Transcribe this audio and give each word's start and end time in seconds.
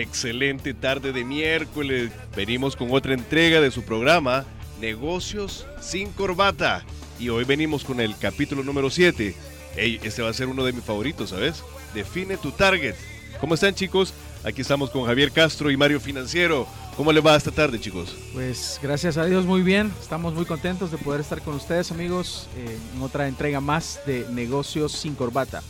Excelente 0.00 0.74
tarde 0.74 1.12
de 1.12 1.24
miércoles. 1.24 2.12
Venimos 2.36 2.76
con 2.76 2.92
otra 2.92 3.14
entrega 3.14 3.60
de 3.60 3.72
su 3.72 3.82
programa 3.82 4.44
Negocios 4.80 5.66
sin 5.80 6.12
corbata. 6.12 6.84
Y 7.18 7.30
hoy 7.30 7.42
venimos 7.42 7.82
con 7.82 7.98
el 7.98 8.16
capítulo 8.16 8.62
número 8.62 8.90
7. 8.90 9.34
Ey, 9.76 9.98
este 10.04 10.22
va 10.22 10.28
a 10.28 10.32
ser 10.32 10.46
uno 10.46 10.64
de 10.64 10.72
mis 10.72 10.84
favoritos, 10.84 11.30
¿sabes? 11.30 11.64
Define 11.94 12.36
tu 12.36 12.52
target. 12.52 12.94
¿Cómo 13.40 13.54
están 13.54 13.74
chicos? 13.74 14.14
Aquí 14.44 14.60
estamos 14.60 14.90
con 14.90 15.04
Javier 15.04 15.32
Castro 15.32 15.68
y 15.68 15.76
Mario 15.76 15.98
Financiero. 15.98 16.68
¿Cómo 16.96 17.12
les 17.12 17.26
va 17.26 17.34
esta 17.34 17.50
tarde, 17.50 17.80
chicos? 17.80 18.14
Pues 18.32 18.78
gracias 18.80 19.16
a 19.16 19.24
Dios 19.24 19.46
muy 19.46 19.62
bien. 19.62 19.92
Estamos 20.00 20.32
muy 20.32 20.44
contentos 20.44 20.92
de 20.92 20.98
poder 20.98 21.22
estar 21.22 21.42
con 21.42 21.56
ustedes, 21.56 21.90
amigos, 21.90 22.48
eh, 22.56 22.78
en 22.94 23.02
otra 23.02 23.26
entrega 23.26 23.60
más 23.60 23.98
de 24.06 24.26
Negocios 24.30 24.92
sin 24.92 25.16
corbata. 25.16 25.60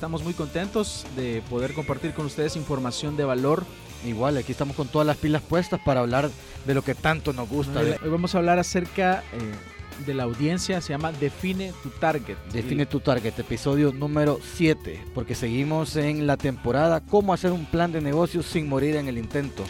Estamos 0.00 0.24
muy 0.24 0.32
contentos 0.32 1.04
de 1.14 1.42
poder 1.50 1.74
compartir 1.74 2.14
con 2.14 2.24
ustedes 2.24 2.56
información 2.56 3.18
de 3.18 3.24
valor. 3.26 3.64
Igual, 4.06 4.38
aquí 4.38 4.50
estamos 4.50 4.74
con 4.74 4.88
todas 4.88 5.06
las 5.06 5.18
pilas 5.18 5.42
puestas 5.42 5.78
para 5.84 6.00
hablar 6.00 6.30
de 6.64 6.72
lo 6.72 6.80
que 6.80 6.94
tanto 6.94 7.34
nos 7.34 7.46
gusta. 7.50 7.80
Hoy 7.80 8.08
vamos 8.08 8.34
a 8.34 8.38
hablar 8.38 8.58
acerca 8.58 9.22
eh, 9.34 10.06
de 10.06 10.14
la 10.14 10.22
audiencia, 10.22 10.80
se 10.80 10.94
llama 10.94 11.12
Define 11.12 11.74
tu 11.82 11.90
Target. 11.90 12.38
Define 12.50 12.86
tu 12.86 13.00
Target, 13.00 13.38
episodio 13.40 13.92
número 13.92 14.40
7, 14.54 15.04
porque 15.14 15.34
seguimos 15.34 15.94
en 15.96 16.26
la 16.26 16.38
temporada 16.38 17.02
Cómo 17.02 17.34
hacer 17.34 17.52
un 17.52 17.66
plan 17.66 17.92
de 17.92 18.00
negocio 18.00 18.42
sin 18.42 18.70
morir 18.70 18.96
en 18.96 19.06
el 19.06 19.18
intento 19.18 19.64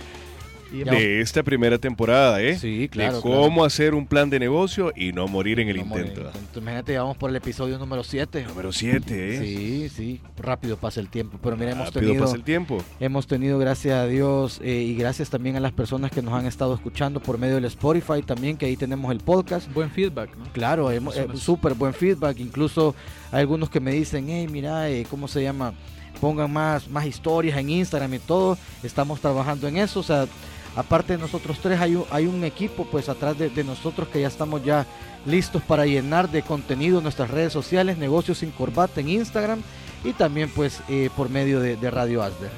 de 0.71 1.21
esta 1.21 1.43
primera 1.43 1.79
temporada, 1.79 2.41
¿eh? 2.41 2.59
Sí, 2.59 2.89
claro. 2.91 3.17
De 3.17 3.23
cómo 3.23 3.65
hacer 3.65 3.95
un 3.95 4.07
plan 4.07 4.31
de 4.31 4.39
negocio 4.39 4.93
y 4.95 5.13
no 5.13 5.27
morir 5.29 5.61
en 5.61 5.69
el 5.69 5.79
intento. 5.79 6.31
Imagínate, 6.57 6.97
vamos 6.97 7.17
por 7.17 7.31
el 7.31 7.37
episodio 7.37 7.79
número 7.79 8.05
7. 8.05 8.45
Número 8.49 8.73
7, 8.73 9.35
¿eh? 9.35 9.39
Sí, 9.41 9.89
sí. 9.89 10.21
Rápido 10.39 10.77
pasa 10.77 11.01
el 11.01 11.09
tiempo. 11.09 11.39
Pero 11.43 11.57
mira, 11.57 11.73
hemos 11.73 11.87
Rápido 11.87 12.01
tenido. 12.09 12.25
pasa 12.25 12.37
el 12.37 12.45
tiempo. 12.45 12.83
Hemos 13.01 13.27
tenido, 13.27 13.59
gracias 13.59 13.95
a 13.95 14.07
Dios, 14.07 14.61
eh, 14.63 14.83
y 14.83 14.95
gracias 14.95 15.31
también 15.31 15.57
a 15.57 15.61
las 15.61 15.73
personas 15.73 16.11
que 16.11 16.23
nos 16.23 16.35
han 16.35 16.47
estado 16.47 16.75
escuchando 16.75 17.21
por 17.21 17.39
medio 17.39 17.57
del 17.57 17.65
Spotify 17.67 18.23
también, 18.25 18.57
que 18.57 18.67
ahí 18.67 18.77
tenemos 18.77 19.11
el 19.13 19.19
podcast. 19.19 19.73
Buen 19.73 19.91
feedback, 19.91 20.37
¿no? 20.37 20.45
Claro, 20.53 20.91
hemos, 20.91 21.17
eh, 21.17 21.27
súper 21.35 21.75
buen 21.75 21.95
feedback. 21.95 22.39
Incluso 22.39 22.95
hay 23.33 23.41
algunos 23.41 23.71
que 23.71 23.81
me 23.81 23.93
dicen, 23.93 24.27
hey, 24.29 24.47
mira, 24.51 24.89
eh, 24.89 25.07
¿cómo 25.09 25.29
se 25.29 25.43
llama? 25.43 25.75
Pongan 26.21 26.53
más, 26.53 26.89
más 26.89 27.07
historias 27.07 27.57
en 27.57 27.71
Instagram 27.71 28.13
y 28.15 28.19
todo. 28.19 28.59
Estamos 28.83 29.21
trabajando 29.21 29.69
en 29.69 29.79
eso. 29.79 30.01
O 30.01 30.03
sea, 30.03 30.27
aparte 30.77 31.15
de 31.15 31.19
nosotros 31.19 31.59
tres 31.61 31.81
hay 31.81 31.97
un, 31.97 32.05
hay 32.11 32.27
un 32.27 32.45
equipo 32.45 32.87
pues 32.87 33.09
atrás 33.09 33.39
de, 33.39 33.51
de, 33.51 33.65
nosotros 33.65 34.09
que 34.09 34.21
ya 34.21 34.29
estamos 34.29 34.65
ya 34.65 34.87
listos 35.27 35.63
para 35.63 35.87
llenar 35.87 36.31
de 36.31 36.43
contenido 36.43 37.01
nuestras 37.01 37.31
redes 37.31 37.53
sociales, 37.53 37.99
negocios 37.99 38.39
sin 38.39 38.51
corbata 38.51 39.01
en 39.01 39.09
Instagram 39.09 39.63
y 40.05 40.13
también 40.13 40.49
pues 40.51 40.81
eh, 40.89 41.11
por 41.17 41.29
medio 41.29 41.61
de, 41.61 41.77
de, 41.77 41.91
Radio 41.91 42.23
Asder. 42.23 42.51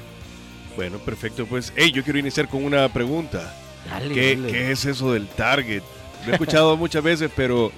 Bueno, 0.75 0.97
perfecto. 0.99 1.45
Pues, 1.45 1.73
hey, 1.75 1.91
yo 1.91 2.03
quiero 2.03 2.19
iniciar 2.19 2.47
con 2.47 2.63
una 2.63 2.87
pregunta. 2.89 3.53
Dale, 3.89 4.13
¿Qué, 4.13 4.35
dale. 4.35 4.51
¿Qué, 4.51 4.71
es 4.71 4.85
eso 4.85 5.11
del 5.11 5.27
target? 5.27 5.83
Lo 6.25 6.31
he 6.31 6.33
escuchado 6.33 6.77
muchas 6.77 7.03
veces, 7.03 7.29
pero 7.35 7.71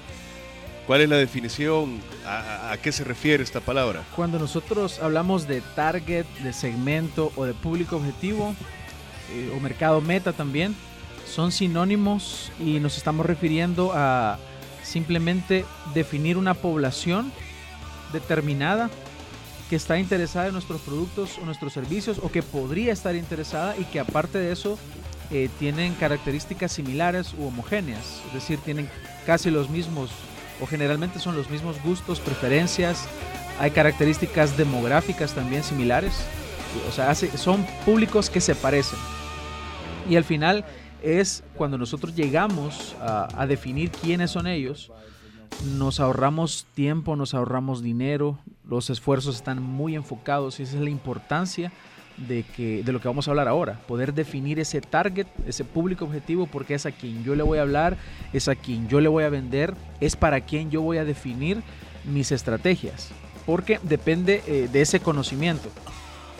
¿cuál 0.85 1.01
es 1.01 1.09
la 1.09 1.17
definición? 1.17 1.99
¿A, 2.25 2.71
¿A, 2.71 2.77
qué 2.77 2.91
se 2.91 3.03
refiere 3.03 3.43
esta 3.43 3.59
palabra? 3.59 4.03
Cuando 4.15 4.39
nosotros 4.39 4.99
hablamos 4.99 5.47
de 5.47 5.61
target, 5.75 6.25
de 6.43 6.53
segmento 6.53 7.31
o 7.35 7.45
de 7.45 7.53
público 7.53 7.97
objetivo, 7.97 8.55
eh, 9.31 9.51
o 9.55 9.59
mercado 9.59 10.01
meta 10.01 10.33
también, 10.33 10.75
son 11.25 11.51
sinónimos 11.51 12.51
y 12.59 12.79
nos 12.79 12.97
estamos 12.97 13.25
refiriendo 13.25 13.91
a 13.93 14.37
simplemente 14.83 15.65
definir 15.93 16.37
una 16.37 16.53
población 16.53 17.31
determinada 18.13 18.89
que 19.69 19.75
está 19.75 19.97
interesada 19.97 20.47
en 20.47 20.53
nuestros 20.53 20.81
productos 20.81 21.39
o 21.41 21.45
nuestros 21.45 21.73
servicios 21.73 22.19
o 22.21 22.31
que 22.31 22.43
podría 22.43 22.93
estar 22.93 23.15
interesada 23.15 23.75
y 23.77 23.83
que 23.85 23.99
aparte 23.99 24.37
de 24.37 24.51
eso 24.51 24.77
eh, 25.31 25.49
tienen 25.59 25.95
características 25.95 26.71
similares 26.71 27.33
u 27.37 27.47
homogéneas, 27.47 28.21
es 28.27 28.33
decir, 28.33 28.59
tienen 28.59 28.89
casi 29.25 29.49
los 29.49 29.69
mismos 29.69 30.11
o 30.61 30.67
generalmente 30.67 31.19
son 31.19 31.35
los 31.35 31.49
mismos 31.49 31.81
gustos, 31.83 32.19
preferencias, 32.19 33.07
hay 33.59 33.71
características 33.71 34.55
demográficas 34.55 35.33
también 35.33 35.63
similares, 35.63 36.13
o 36.87 36.91
sea, 36.91 37.13
son 37.15 37.65
públicos 37.85 38.29
que 38.29 38.41
se 38.41 38.53
parecen. 38.53 38.99
Y 40.09 40.15
al 40.15 40.23
final 40.23 40.65
es 41.01 41.43
cuando 41.55 41.77
nosotros 41.77 42.15
llegamos 42.15 42.95
a, 42.99 43.45
definir 43.47 43.91
quiénes 43.91 44.31
son 44.31 44.47
ellos, 44.47 44.91
nos 45.77 45.99
ahorramos 45.99 46.65
tiempo, 46.73 47.15
nos 47.15 47.33
ahorramos 47.33 47.81
dinero, 47.81 48.39
los 48.67 48.89
esfuerzos 48.89 49.35
están 49.35 49.61
muy 49.61 49.95
enfocados 49.95 50.59
y 50.59 50.63
esa 50.63 50.77
es 50.77 50.83
la 50.83 50.89
importancia 50.89 51.71
de, 52.17 52.43
que, 52.43 52.83
de 52.83 52.91
lo 52.91 52.99
que 52.99 53.07
vamos 53.07 53.27
a 53.27 53.31
hablar 53.31 53.47
ahora, 53.47 53.79
poder 53.87 54.13
definir 54.13 54.59
ese 54.59 54.81
target, 54.81 55.27
ese 55.45 55.63
público 55.63 56.05
objetivo, 56.05 56.47
porque 56.47 56.73
es 56.73 56.85
a 56.85 56.91
quien 56.91 57.23
yo 57.23 57.35
le 57.35 57.43
voy 57.43 57.59
a 57.59 57.63
hablar, 57.63 57.97
es 58.33 58.47
a 58.47 58.55
quien 58.55 58.87
yo 58.87 59.01
le 59.01 59.09
voy 59.09 59.23
a 59.23 59.29
vender, 59.29 59.73
es 59.99 60.15
para 60.15 60.41
quien 60.41 60.71
yo 60.71 60.81
voy 60.81 60.97
a 60.97 61.05
definir 61.05 61.61
mis 62.05 62.31
estrategias, 62.31 63.11
porque 63.45 63.79
depende 63.83 64.43
eh, 64.47 64.69
de 64.71 64.81
ese 64.81 64.99
conocimiento. 64.99 65.69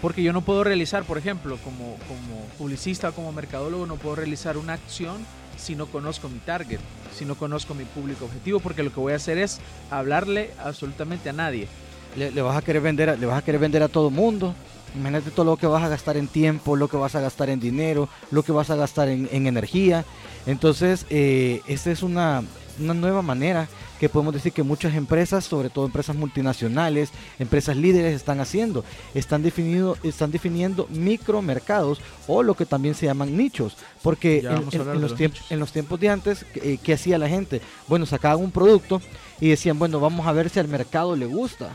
Porque 0.01 0.23
yo 0.23 0.33
no 0.33 0.41
puedo 0.41 0.63
realizar, 0.63 1.03
por 1.03 1.17
ejemplo, 1.17 1.57
como, 1.63 1.97
como 2.07 2.45
publicista 2.57 3.09
o 3.09 3.13
como 3.13 3.31
mercadólogo, 3.31 3.85
no 3.85 3.95
puedo 3.95 4.16
realizar 4.16 4.57
una 4.57 4.73
acción 4.73 5.25
si 5.57 5.75
no 5.75 5.88
conozco 5.88 6.29
mi 6.29 6.39
target, 6.39 6.79
si 7.13 7.25
no 7.25 7.35
conozco 7.35 7.73
mi 7.73 7.85
público 7.85 8.25
objetivo, 8.25 8.59
porque 8.59 8.83
lo 8.83 8.94
que 8.94 9.00
voy 9.00 9.13
a 9.13 9.16
hacer 9.16 9.38
es 9.38 9.59
hablarle 9.89 10.51
absolutamente 10.63 11.29
a 11.29 11.33
nadie. 11.33 11.67
Le, 12.16 12.41
vas 12.41 12.57
a 12.57 12.61
querer 12.61 12.81
vender, 12.81 13.09
a, 13.09 13.16
le 13.16 13.25
vas 13.25 13.38
a 13.38 13.41
querer 13.44 13.59
vender 13.59 13.83
a 13.83 13.88
todo 13.88 14.09
mundo. 14.09 14.53
Imagínate 14.95 15.31
todo 15.31 15.45
lo 15.45 15.57
que 15.57 15.67
vas 15.67 15.83
a 15.83 15.89
gastar 15.89 16.16
en 16.16 16.27
tiempo, 16.27 16.77
lo 16.77 16.88
que 16.88 16.95
vas 16.95 17.16
a 17.16 17.19
gastar 17.19 17.50
en 17.50 17.59
dinero, 17.59 18.07
lo 18.31 18.44
que 18.44 18.53
vas 18.53 18.69
a 18.69 18.75
gastar 18.75 19.09
en, 19.09 19.27
en 19.31 19.47
energía. 19.47 20.06
Entonces, 20.45 21.06
eh, 21.09 21.62
esta 21.67 21.91
es 21.91 22.03
una, 22.03 22.44
una 22.80 22.94
nueva 22.94 23.22
manera 23.22 23.68
que 24.00 24.09
podemos 24.09 24.34
decir 24.34 24.52
que 24.52 24.63
muchas 24.63 24.96
empresas, 24.96 25.46
sobre 25.46 25.69
todo 25.69 25.86
empresas 25.86 26.16
multinacionales, 26.16 27.09
empresas 27.40 27.78
líderes 27.78 28.16
están 28.16 28.40
haciendo. 28.40 28.84
Están, 29.13 29.41
definido, 29.41 29.97
están 30.03 30.31
definiendo 30.31 30.88
micromercados 30.90 32.00
o 32.28 32.44
lo 32.44 32.56
que 32.56 32.66
también 32.66 32.96
se 32.96 33.06
llaman 33.06 33.38
nichos. 33.38 33.78
Porque 34.02 34.40
en, 34.40 34.47
en, 34.47 34.90
en, 34.90 35.02
los 35.02 35.16
tiempos, 35.16 35.41
en, 35.50 35.59
los 35.59 35.72
tiempos, 35.72 36.00
de 36.00 36.09
antes, 36.09 36.46
eh, 36.56 36.78
¿qué 36.81 36.94
hacía 36.94 37.18
la 37.18 37.30
gente? 37.30 37.62
Bueno, 37.88 38.06
sacaban 38.06 38.44
un 38.44 38.52
producto 38.52 39.02
y 39.40 39.50
decían, 39.50 39.80
bueno, 39.80 40.00
vamos 40.00 40.28
a 40.28 40.31
ver 40.31 40.50
si 40.50 40.59
al 40.59 40.68
mercado 40.68 41.16
le 41.16 41.25
gusta. 41.25 41.69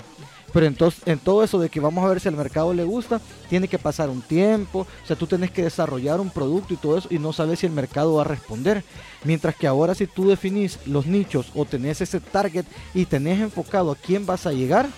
Pero 0.53 0.67
entonces, 0.67 1.01
en 1.07 1.19
todo 1.19 1.45
eso 1.45 1.59
de 1.59 1.69
que 1.69 1.81
vamos 1.81 2.05
a 2.05 2.09
ver 2.09 2.21
si 2.21 2.29
al 2.29 2.37
mercado 2.37 2.75
le 2.75 2.85
gusta, 2.85 3.21
tiene 3.49 3.69
que 3.69 3.79
pasar 3.79 4.09
un 4.09 4.23
tiempo, 4.23 4.81
o 4.81 5.07
sea, 5.07 5.17
tú 5.17 5.27
tienes 5.27 5.51
que 5.51 5.63
desarrollar 5.63 6.21
un 6.21 6.31
producto 6.31 6.75
y 6.75 6.77
todo 6.77 6.99
eso 6.99 7.09
y 7.11 7.19
no 7.19 7.33
sabes 7.33 7.61
si 7.61 7.67
el 7.67 7.73
mercado 7.73 8.15
va 8.15 8.23
a 8.23 8.27
responder. 8.27 8.85
Mientras 9.25 9.55
que 9.55 9.67
ahora 9.67 9.95
si 9.95 10.07
tú 10.07 10.29
definís 10.29 10.79
los 10.87 11.07
nichos 11.07 11.51
o 11.55 11.65
tenés 11.65 12.01
ese 12.01 12.21
target 12.21 12.65
y 12.95 13.05
tenés 13.05 13.41
enfocado 13.41 13.93
a 13.93 13.97
quién 13.97 14.27
vas 14.27 14.47
a 14.47 14.53
llegar, 14.53 14.89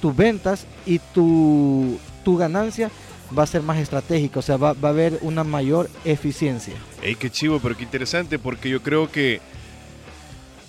tus 0.00 0.14
ventas 0.14 0.66
y 0.84 0.98
tu, 0.98 1.98
tu 2.24 2.36
ganancia 2.36 2.90
va 3.36 3.44
a 3.44 3.46
ser 3.46 3.62
más 3.62 3.78
estratégica, 3.78 4.40
o 4.40 4.42
sea, 4.42 4.56
va, 4.56 4.74
va 4.74 4.88
a 4.88 4.92
haber 4.92 5.18
una 5.22 5.44
mayor 5.44 5.88
eficiencia. 6.04 6.74
¡Ey, 7.02 7.14
qué 7.14 7.30
chivo, 7.30 7.60
pero 7.60 7.76
qué 7.76 7.84
interesante! 7.84 8.38
Porque 8.38 8.68
yo 8.68 8.82
creo 8.82 9.10
que 9.10 9.40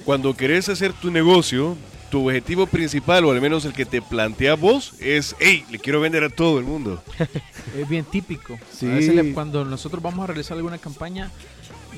cuando 0.05 0.35
querés 0.35 0.69
hacer 0.69 0.93
tu 0.93 1.11
negocio, 1.11 1.75
tu 2.13 2.27
objetivo 2.27 2.67
principal, 2.67 3.25
o 3.25 3.31
al 3.31 3.41
menos 3.41 3.65
el 3.65 3.73
que 3.73 3.87
te 3.87 3.99
plantea 3.99 4.53
vos, 4.53 4.93
es, 4.99 5.35
hey, 5.39 5.65
le 5.71 5.79
quiero 5.79 5.99
vender 5.99 6.23
a 6.23 6.29
todo 6.29 6.59
el 6.59 6.63
mundo. 6.63 7.01
es 7.75 7.89
bien 7.89 8.05
típico. 8.05 8.55
Sí. 8.71 8.85
A 8.85 8.93
veces 8.93 9.15
le, 9.15 9.33
cuando 9.33 9.65
nosotros 9.65 10.03
vamos 10.03 10.23
a 10.23 10.27
realizar 10.27 10.55
alguna 10.55 10.77
campaña, 10.77 11.31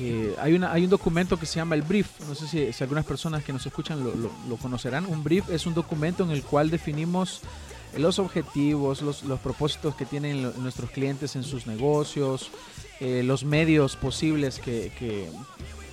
eh, 0.00 0.34
hay, 0.40 0.54
una, 0.54 0.72
hay 0.72 0.84
un 0.84 0.88
documento 0.88 1.38
que 1.38 1.44
se 1.44 1.56
llama 1.56 1.74
el 1.74 1.82
brief. 1.82 2.06
No 2.26 2.34
sé 2.34 2.48
si, 2.48 2.72
si 2.72 2.82
algunas 2.82 3.04
personas 3.04 3.44
que 3.44 3.52
nos 3.52 3.66
escuchan 3.66 4.02
lo, 4.02 4.14
lo, 4.14 4.30
lo, 4.48 4.56
conocerán. 4.56 5.04
Un 5.04 5.22
brief 5.22 5.50
es 5.50 5.66
un 5.66 5.74
documento 5.74 6.24
en 6.24 6.30
el 6.30 6.42
cual 6.42 6.70
definimos 6.70 7.42
los 7.98 8.18
objetivos, 8.18 9.02
los, 9.02 9.22
los 9.22 9.38
propósitos 9.40 9.96
que 9.96 10.06
tienen 10.06 10.42
lo, 10.42 10.52
nuestros 10.52 10.92
clientes 10.92 11.36
en 11.36 11.42
sus 11.42 11.66
negocios, 11.66 12.50
eh, 13.00 13.22
los 13.22 13.44
medios 13.44 13.96
posibles 13.96 14.60
que, 14.60 14.90
que 14.98 15.28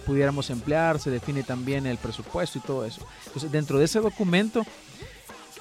pudiéramos 0.05 0.49
emplear, 0.49 0.99
se 0.99 1.09
define 1.09 1.43
también 1.43 1.85
el 1.87 1.97
presupuesto 1.97 2.57
y 2.59 2.61
todo 2.61 2.85
eso. 2.85 3.01
Entonces, 3.27 3.51
dentro 3.51 3.77
de 3.79 3.85
ese 3.85 3.99
documento 3.99 4.63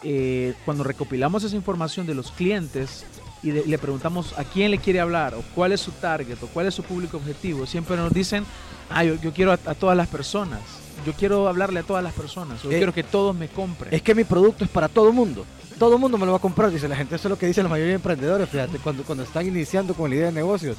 eh, 0.05 0.55
cuando 0.65 0.83
recopilamos 0.85 1.45
esa 1.45 1.55
información 1.55 2.07
de 2.07 2.15
los 2.15 2.33
clientes 2.33 3.05
y 3.43 3.51
de- 3.51 3.65
le 3.67 3.79
preguntamos 3.79 4.37
a 4.37 4.43
quién 4.45 4.71
le 4.73 4.79
quiere 4.79 4.99
hablar 5.01 5.35
o 5.35 5.43
cuál 5.55 5.71
es 5.73 5.81
su 5.81 5.93
target 5.93 6.43
o 6.43 6.47
cuál 6.49 6.67
es 6.67 6.75
su 6.75 6.83
público 6.83 7.17
objetivo, 7.19 7.67
siempre 7.67 7.97
nos 7.97 8.13
dicen, 8.13 8.45
ah, 8.91 9.05
yo, 9.05 9.15
yo 9.21 9.33
quiero 9.33 9.53
a, 9.53 9.59
a 9.67 9.75
todas 9.75 9.97
las 9.97 10.09
personas, 10.09 10.61
yo 11.07 11.13
quiero 11.13 11.47
hablarle 11.49 11.81
a 11.81 11.83
todas 11.85 12.03
las 12.03 12.15
personas, 12.15 12.61
yo 12.63 12.71
Eh, 12.73 12.79
quiero 12.79 12.93
que 12.93 13.05
todos 13.05 13.35
me 13.37 13.49
compren. 13.49 13.95
Es 13.95 14.03
que 14.03 14.15
mi 14.15 14.25
producto 14.25 14.65
es 14.65 14.71
para 14.71 14.89
todo 14.89 15.09
el 15.09 15.15
mundo. 15.15 15.45
Todo 15.79 15.95
el 15.95 16.01
mundo 16.01 16.19
me 16.19 16.27
lo 16.27 16.33
va 16.33 16.39
a 16.39 16.41
comprar, 16.41 16.71
dice 16.71 16.87
la 16.87 16.95
gente. 16.97 17.15
Eso 17.17 17.27
es 17.29 17.31
lo 17.31 17.39
que 17.39 17.47
dicen 17.47 17.65
la 17.65 17.71
mayoría 17.71 17.91
de 17.91 17.97
emprendedores, 17.97 18.49
fíjate, 18.49 18.79
cuando, 18.79 19.03
cuando 19.05 19.25
están 19.25 19.47
iniciando 19.47 19.95
con 19.95 20.11
la 20.11 20.17
idea 20.17 20.27
de 20.27 20.33
negocios. 20.33 20.77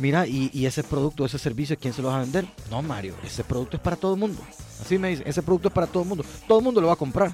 Mira, 0.00 0.26
y, 0.26 0.50
y 0.52 0.66
ese 0.66 0.82
producto, 0.82 1.24
ese 1.26 1.38
servicio, 1.38 1.76
¿quién 1.78 1.92
se 1.92 2.00
lo 2.02 2.08
va 2.08 2.16
a 2.16 2.20
vender? 2.20 2.46
No, 2.70 2.80
Mario, 2.82 3.14
ese 3.24 3.44
producto 3.44 3.76
es 3.76 3.82
para 3.82 3.96
todo 3.96 4.14
el 4.14 4.20
mundo. 4.20 4.40
Así 4.80 4.98
me 4.98 5.10
dicen, 5.10 5.26
ese 5.28 5.42
producto 5.42 5.68
es 5.68 5.74
para 5.74 5.86
todo 5.86 6.02
el 6.02 6.08
mundo. 6.08 6.24
Todo 6.48 6.58
el 6.58 6.64
mundo 6.64 6.80
lo 6.80 6.86
va 6.88 6.94
a 6.94 6.96
comprar. 6.96 7.30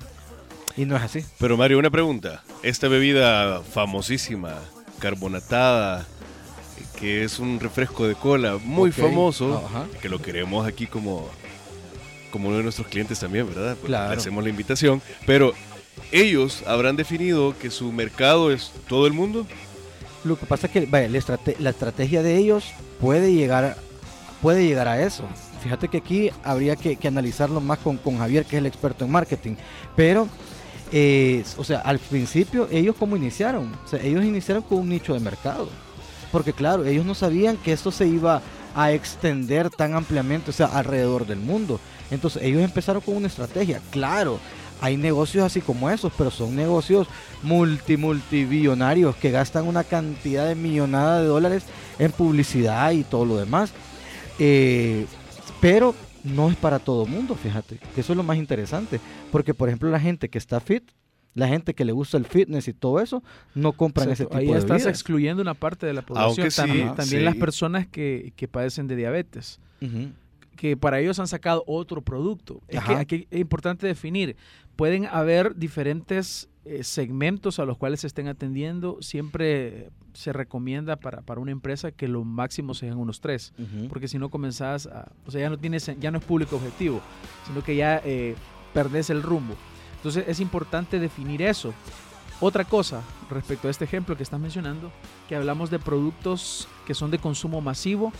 Y 0.76 0.84
no 0.84 0.96
es 0.96 1.02
así. 1.02 1.24
Pero 1.38 1.56
Mario, 1.56 1.78
una 1.78 1.90
pregunta. 1.90 2.42
Esta 2.62 2.88
bebida 2.88 3.62
famosísima, 3.62 4.56
carbonatada, 4.98 6.06
que 6.98 7.24
es 7.24 7.38
un 7.38 7.60
refresco 7.60 8.06
de 8.06 8.14
cola 8.14 8.58
muy 8.62 8.90
famoso, 8.92 9.64
ajá. 9.66 9.86
que 10.02 10.08
lo 10.08 10.20
queremos 10.20 10.66
aquí 10.66 10.86
como, 10.86 11.28
como 12.32 12.48
uno 12.48 12.58
de 12.58 12.62
nuestros 12.64 12.88
clientes 12.88 13.20
también, 13.20 13.46
¿verdad? 13.46 13.74
Pues 13.76 13.86
Claro. 13.86 14.10
le 14.12 14.16
hacemos 14.16 14.42
la 14.44 14.50
invitación. 14.50 15.00
Pero 15.24 15.54
ellos 16.12 16.62
habrán 16.66 16.96
definido 16.96 17.54
que 17.58 17.70
su 17.70 17.92
mercado 17.92 18.50
es 18.50 18.72
todo 18.88 19.06
el 19.06 19.12
mundo. 19.12 19.46
Lo 20.26 20.38
que 20.38 20.46
pasa 20.46 20.66
es 20.66 20.72
que 20.72 20.86
la, 20.86 21.00
estrate- 21.18 21.56
la 21.58 21.70
estrategia 21.70 22.22
de 22.22 22.36
ellos 22.36 22.64
puede 23.00 23.32
llegar, 23.32 23.76
puede 24.42 24.66
llegar 24.66 24.88
a 24.88 25.00
eso. 25.00 25.24
Fíjate 25.62 25.88
que 25.88 25.98
aquí 25.98 26.30
habría 26.44 26.76
que, 26.76 26.98
analizarlo 27.08 27.60
más 27.60 27.78
con, 27.78 27.98
Javier, 28.18 28.44
que 28.44 28.56
es 28.56 28.60
el 28.60 28.66
experto 28.66 29.04
en 29.04 29.10
marketing. 29.10 29.54
Pero, 29.94 30.28
eh, 30.92 31.42
o 31.56 31.64
sea, 31.64 31.80
al 31.80 31.98
principio, 31.98 32.68
ellos 32.70 32.94
cómo 32.98 33.16
iniciaron? 33.16 33.72
Ellos 34.02 34.24
iniciaron 34.24 34.62
con 34.62 34.78
un 34.78 34.88
nicho 34.88 35.14
de 35.14 35.20
mercado. 35.20 35.68
Porque 36.32 36.52
claro, 36.52 36.84
ellos 36.84 37.06
no 37.06 37.14
sabían 37.14 37.56
que 37.56 37.72
esto 37.72 37.90
se 37.90 38.06
iba 38.06 38.42
a 38.74 38.92
extender 38.92 39.70
tan 39.70 39.94
ampliamente, 39.94 40.50
o 40.50 40.52
sea, 40.52 40.66
alrededor 40.66 41.26
del 41.26 41.38
mundo. 41.38 41.80
Entonces, 42.10 42.42
ellos 42.42 42.62
empezaron 42.62 43.00
con 43.00 43.16
una 43.16 43.26
estrategia. 43.28 43.80
Claro, 43.90 44.38
hay 44.80 44.96
negocios 44.96 45.44
así 45.44 45.60
como 45.60 45.90
esos, 45.90 46.12
pero 46.16 46.30
son 46.30 46.54
negocios 46.54 47.08
multi, 47.42 47.96
multibillonarios 47.96 49.16
que 49.16 49.30
gastan 49.30 49.66
una 49.66 49.84
cantidad 49.84 50.46
de 50.46 50.54
millonada 50.54 51.20
de 51.20 51.26
dólares 51.28 51.64
en 51.98 52.12
publicidad 52.12 52.90
y 52.92 53.04
todo 53.04 53.24
lo 53.24 53.36
demás. 53.36 53.72
Eh, 54.38 55.06
pero 55.60 55.94
no 56.24 56.50
es 56.50 56.56
para 56.56 56.78
todo 56.78 57.06
mundo, 57.06 57.34
fíjate, 57.36 57.78
que 57.94 58.00
eso 58.00 58.12
es 58.12 58.16
lo 58.16 58.22
más 58.22 58.36
interesante. 58.36 59.00
Porque, 59.32 59.54
por 59.54 59.68
ejemplo, 59.68 59.90
la 59.90 60.00
gente 60.00 60.28
que 60.28 60.38
está 60.38 60.60
fit, 60.60 60.82
la 61.34 61.48
gente 61.48 61.74
que 61.74 61.84
le 61.84 61.92
gusta 61.92 62.16
el 62.16 62.26
fitness 62.26 62.68
y 62.68 62.72
todo 62.72 63.00
eso, 63.00 63.22
no 63.54 63.72
compran 63.72 64.10
ese 64.10 64.24
tipo 64.24 64.36
Ahí 64.36 64.46
de 64.46 64.52
estás 64.58 64.78
bebidas. 64.78 64.86
excluyendo 64.86 65.42
una 65.42 65.54
parte 65.54 65.86
de 65.86 65.92
la 65.92 66.02
población. 66.02 66.30
Aunque 66.30 66.50
sí, 66.50 66.56
también 66.56 66.88
también 66.94 67.20
sí. 67.20 67.24
las 67.24 67.36
personas 67.36 67.86
que, 67.86 68.32
que 68.36 68.48
padecen 68.48 68.86
de 68.86 68.96
diabetes. 68.96 69.60
Que 70.56 70.76
para 70.76 71.00
ellos 71.00 71.18
han 71.18 71.28
sacado 71.28 71.62
otro 71.66 72.00
producto. 72.00 72.62
Es 72.66 72.82
que 72.82 72.92
Ajá. 72.92 73.00
aquí 73.00 73.28
es 73.30 73.40
importante 73.40 73.86
definir, 73.86 74.36
pueden 74.76 75.06
haber 75.06 75.56
diferentes 75.56 76.48
eh, 76.64 76.84
segmentos 76.84 77.58
a 77.58 77.64
los 77.64 77.78
cuales 77.78 78.00
se 78.00 78.06
estén 78.06 78.28
atendiendo, 78.28 78.98
siempre 79.00 79.90
se 80.12 80.32
recomienda 80.32 80.96
para, 80.96 81.22
para 81.22 81.40
una 81.40 81.52
empresa 81.52 81.92
que 81.92 82.08
lo 82.08 82.24
máximo 82.24 82.74
sean 82.74 82.98
unos 82.98 83.20
tres, 83.20 83.52
porque 83.88 84.08
si 84.08 84.18
no 84.18 84.30
comenzás 84.30 84.86
a, 84.86 85.12
o 85.26 85.30
sea, 85.30 85.42
ya 85.42 85.50
no 85.50 85.58
tienes, 85.58 85.90
ya 86.00 86.10
no 86.10 86.18
es 86.18 86.24
público 86.24 86.56
objetivo, 86.56 87.00
sino 87.46 87.62
que 87.62 87.76
ya 87.76 88.00
eh, 88.04 88.34
perdés 88.72 89.10
el 89.10 89.22
rumbo. 89.22 89.54
Entonces 89.96 90.24
es 90.26 90.40
importante 90.40 90.98
definir 90.98 91.42
eso. 91.42 91.72
Otra 92.40 92.64
cosa 92.64 93.02
respecto 93.30 93.68
a 93.68 93.70
este 93.70 93.84
ejemplo 93.84 94.16
que 94.16 94.22
estás 94.22 94.40
mencionando, 94.40 94.90
que 95.28 95.36
hablamos 95.36 95.70
de 95.70 95.78
productos 95.78 96.68
que 96.86 96.94
son 96.94 97.10
de 97.10 97.18
consumo 97.18 97.60
masivo, 97.60 98.12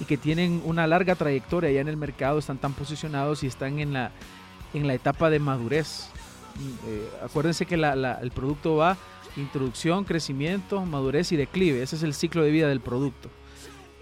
y 0.00 0.04
que 0.06 0.16
tienen 0.16 0.62
una 0.64 0.86
larga 0.86 1.14
trayectoria 1.14 1.70
ya 1.70 1.80
en 1.80 1.88
el 1.88 1.96
mercado, 1.96 2.38
están 2.38 2.58
tan 2.58 2.72
posicionados 2.72 3.44
y 3.44 3.46
están 3.46 3.78
en 3.78 3.92
la, 3.92 4.12
en 4.74 4.86
la 4.86 4.94
etapa 4.94 5.30
de 5.30 5.38
madurez. 5.38 6.08
Eh, 6.86 7.08
acuérdense 7.24 7.66
que 7.66 7.76
la- 7.76 7.94
la- 7.96 8.14
el 8.20 8.30
producto 8.30 8.76
va 8.76 8.96
introducción, 9.36 10.04
crecimiento, 10.04 10.84
madurez 10.84 11.32
y 11.32 11.36
declive. 11.36 11.82
Ese 11.82 11.96
es 11.96 12.02
el 12.02 12.14
ciclo 12.14 12.42
de 12.42 12.50
vida 12.50 12.68
del 12.68 12.80
producto. 12.80 13.30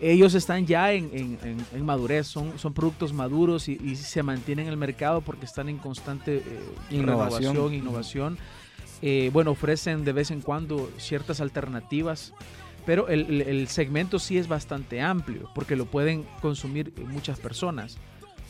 Ellos 0.00 0.34
están 0.34 0.64
ya 0.66 0.92
en, 0.92 1.10
en- 1.12 1.38
en- 1.42 1.66
en 1.72 1.84
madurez, 1.84 2.26
son, 2.26 2.58
son 2.58 2.72
productos 2.72 3.12
maduros 3.12 3.68
y, 3.68 3.72
y 3.82 3.96
se 3.96 4.22
mantienen 4.22 4.66
en 4.66 4.72
el 4.72 4.76
mercado 4.78 5.20
porque 5.20 5.44
están 5.44 5.68
en 5.68 5.78
constante 5.78 6.36
eh, 6.38 6.42
Innovación. 6.90 7.42
renovación, 7.54 7.74
innovación. 7.74 8.38
Eh, 9.02 9.30
bueno, 9.32 9.50
ofrecen 9.52 10.04
de 10.04 10.12
vez 10.12 10.30
en 10.30 10.40
cuando 10.40 10.90
ciertas 10.98 11.40
alternativas 11.40 12.32
pero 12.86 13.08
el- 13.08 13.42
el 13.42 13.68
segmento 13.68 14.18
sí 14.18 14.38
es 14.38 14.48
bastante 14.48 15.02
amplio 15.02 15.50
porque 15.54 15.76
lo 15.76 15.84
pueden 15.84 16.24
consumir 16.40 16.90
muchas 17.06 17.38
personas. 17.38 17.98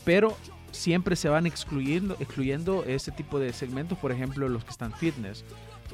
Pero 0.05 0.37
siempre 0.71 1.15
se 1.15 1.29
van 1.29 1.45
excluyendo, 1.45 2.15
excluyendo 2.19 2.83
este 2.85 3.11
tipo 3.11 3.39
de 3.39 3.53
segmentos, 3.53 3.97
por 3.97 4.11
ejemplo, 4.11 4.47
los 4.49 4.63
que 4.63 4.71
están 4.71 4.93
fitness. 4.93 5.43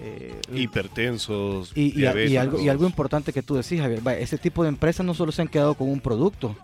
eh, 0.01 0.33
Hipertensos, 0.53 1.71
Y, 1.75 1.97
y- 2.01 2.05
algo, 2.37 2.59
y 2.59 2.67
algo 2.69 2.85
importante 2.85 3.31
que 3.31 3.41
tú 3.41 3.55
decís, 3.55 3.79
Javier, 3.79 4.01
ese 4.19 4.37
tipo 4.37 4.63
de 4.63 4.69
empresas 4.69 5.05
no 5.05 5.13
solo 5.13 5.31
se 5.31 5.41
han 5.41 5.47
quedado 5.47 5.73
con 5.75 5.89
un 5.89 5.99
producto, 6.01 6.55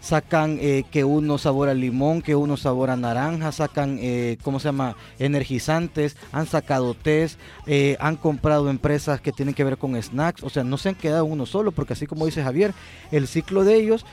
sacan 0.00 0.58
eh, 0.60 0.84
que 0.90 1.04
uno 1.04 1.38
sabor 1.38 1.68
a 1.68 1.74
limón, 1.74 2.22
que 2.22 2.34
uno 2.34 2.56
sabor 2.56 2.90
a 2.90 2.96
naranja, 2.96 3.52
sacan, 3.52 3.98
eh, 4.00 4.38
¿cómo 4.42 4.58
se 4.58 4.68
llama?, 4.68 4.96
energizantes, 5.18 6.16
han 6.32 6.46
sacado 6.46 6.94
test, 6.94 7.38
eh, 7.66 7.96
han 8.00 8.16
comprado 8.16 8.70
empresas 8.70 9.20
que 9.20 9.32
tienen 9.32 9.54
que 9.54 9.64
ver 9.64 9.78
con 9.78 10.00
snacks, 10.00 10.42
o 10.42 10.50
sea, 10.50 10.64
no 10.64 10.78
se 10.78 10.90
han 10.90 10.94
quedado 10.94 11.24
uno 11.24 11.46
solo, 11.46 11.72
porque 11.72 11.92
así 11.92 12.06
como 12.06 12.26
dice 12.26 12.42
Javier, 12.42 12.74
el 13.12 13.28
ciclo 13.28 13.64
de 13.64 13.76
ellos 13.76 14.04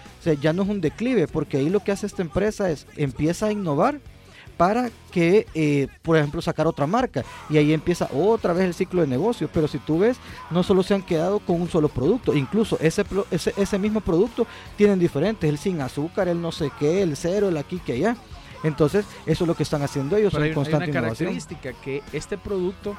ya 0.41 0.53
no 0.53 0.63
es 0.63 0.69
un 0.69 0.81
declive, 0.81 1.27
porque 1.27 1.57
ahí 1.57 1.69
lo 1.69 1.79
que 1.79 1.91
hace 1.91 2.05
esta 2.05 2.21
empresa 2.21 2.69
es, 2.69 2.85
empieza 2.97 3.47
a 3.47 3.51
innovar 3.51 3.99
para 4.57 4.89
que, 5.11 5.45
eh, 5.53 5.87
por 6.01 6.17
ejemplo, 6.17 6.41
sacar 6.41 6.67
otra 6.67 6.87
marca. 6.87 7.23
Y 7.49 7.57
ahí 7.57 7.73
empieza 7.73 8.09
otra 8.13 8.53
vez 8.53 8.65
el 8.65 8.73
ciclo 8.73 9.01
de 9.01 9.07
negocio. 9.07 9.49
Pero 9.53 9.67
si 9.67 9.77
tú 9.77 9.99
ves, 9.99 10.17
no 10.49 10.63
solo 10.63 10.83
se 10.83 10.95
han 10.95 11.03
quedado 11.03 11.39
con 11.39 11.61
un 11.61 11.69
solo 11.69 11.87
producto. 11.89 12.33
Incluso 12.33 12.77
ese, 12.81 13.05
ese, 13.31 13.53
ese 13.55 13.79
mismo 13.79 14.01
producto 14.01 14.47
tienen 14.75 14.99
diferentes. 14.99 15.47
El 15.47 15.57
sin 15.57 15.79
azúcar, 15.81 16.27
el 16.27 16.41
no 16.41 16.51
sé 16.51 16.71
qué, 16.79 17.03
el 17.03 17.15
cero, 17.15 17.49
el 17.49 17.57
aquí, 17.57 17.79
que 17.79 17.93
allá. 17.93 18.17
Entonces, 18.63 19.05
eso 19.25 19.43
es 19.43 19.47
lo 19.47 19.55
que 19.55 19.63
están 19.63 19.83
haciendo 19.83 20.17
ellos 20.17 20.33
pero 20.33 20.45
hay, 20.45 20.51
una 20.51 20.61
innovación. 20.61 20.91
característica 20.91 21.73
que 21.73 22.01
este 22.11 22.37
producto, 22.37 22.95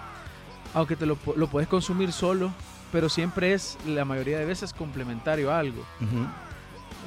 aunque 0.73 0.95
te 0.95 1.05
lo, 1.05 1.19
lo 1.35 1.49
puedes 1.49 1.69
consumir 1.69 2.13
solo, 2.13 2.53
pero 2.93 3.09
siempre 3.09 3.53
es 3.53 3.77
la 3.87 4.05
mayoría 4.05 4.39
de 4.39 4.45
veces 4.45 4.73
complementario 4.73 5.53
a 5.53 5.59
algo. 5.59 5.85
Ujú. 6.01 6.27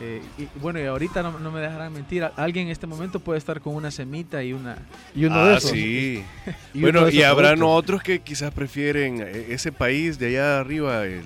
Eh, 0.04 0.22
y 0.40 0.48
bueno, 0.60 0.80
y 0.80 0.86
ahorita 0.86 1.22
no, 1.22 1.38
no 1.40 1.52
me 1.52 1.62
dejarán 1.62 1.94
mentir, 1.94 2.28
alguien 2.36 2.66
en 2.66 2.72
este 2.72 2.88
momento 2.88 3.20
puede 3.20 3.38
estar 3.38 3.62
con 3.62 3.76
una 3.76 3.92
semita 3.92 4.44
y 4.44 4.52
una... 4.52 4.78
Y 5.16 5.26
uno 5.26 5.46
de 5.46 5.54
Ah, 5.54 5.58
esos. 5.58 5.70
sí. 5.72 6.24
y 6.74 6.82
bueno, 6.82 7.06
de 7.06 7.14
y 7.14 7.22
habrán 7.24 7.58
productos. 7.60 7.80
otros 7.84 8.04
que 8.04 8.20
quizás 8.20 8.52
prefieren 8.52 9.22
eh, 9.22 9.48
ese 9.50 9.72
país 9.72 10.18
de 10.18 10.28
allá 10.28 10.60
arriba, 10.60 11.06
el- 11.06 11.22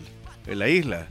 en 0.48 0.60
la 0.60 0.68
isla, 0.68 1.08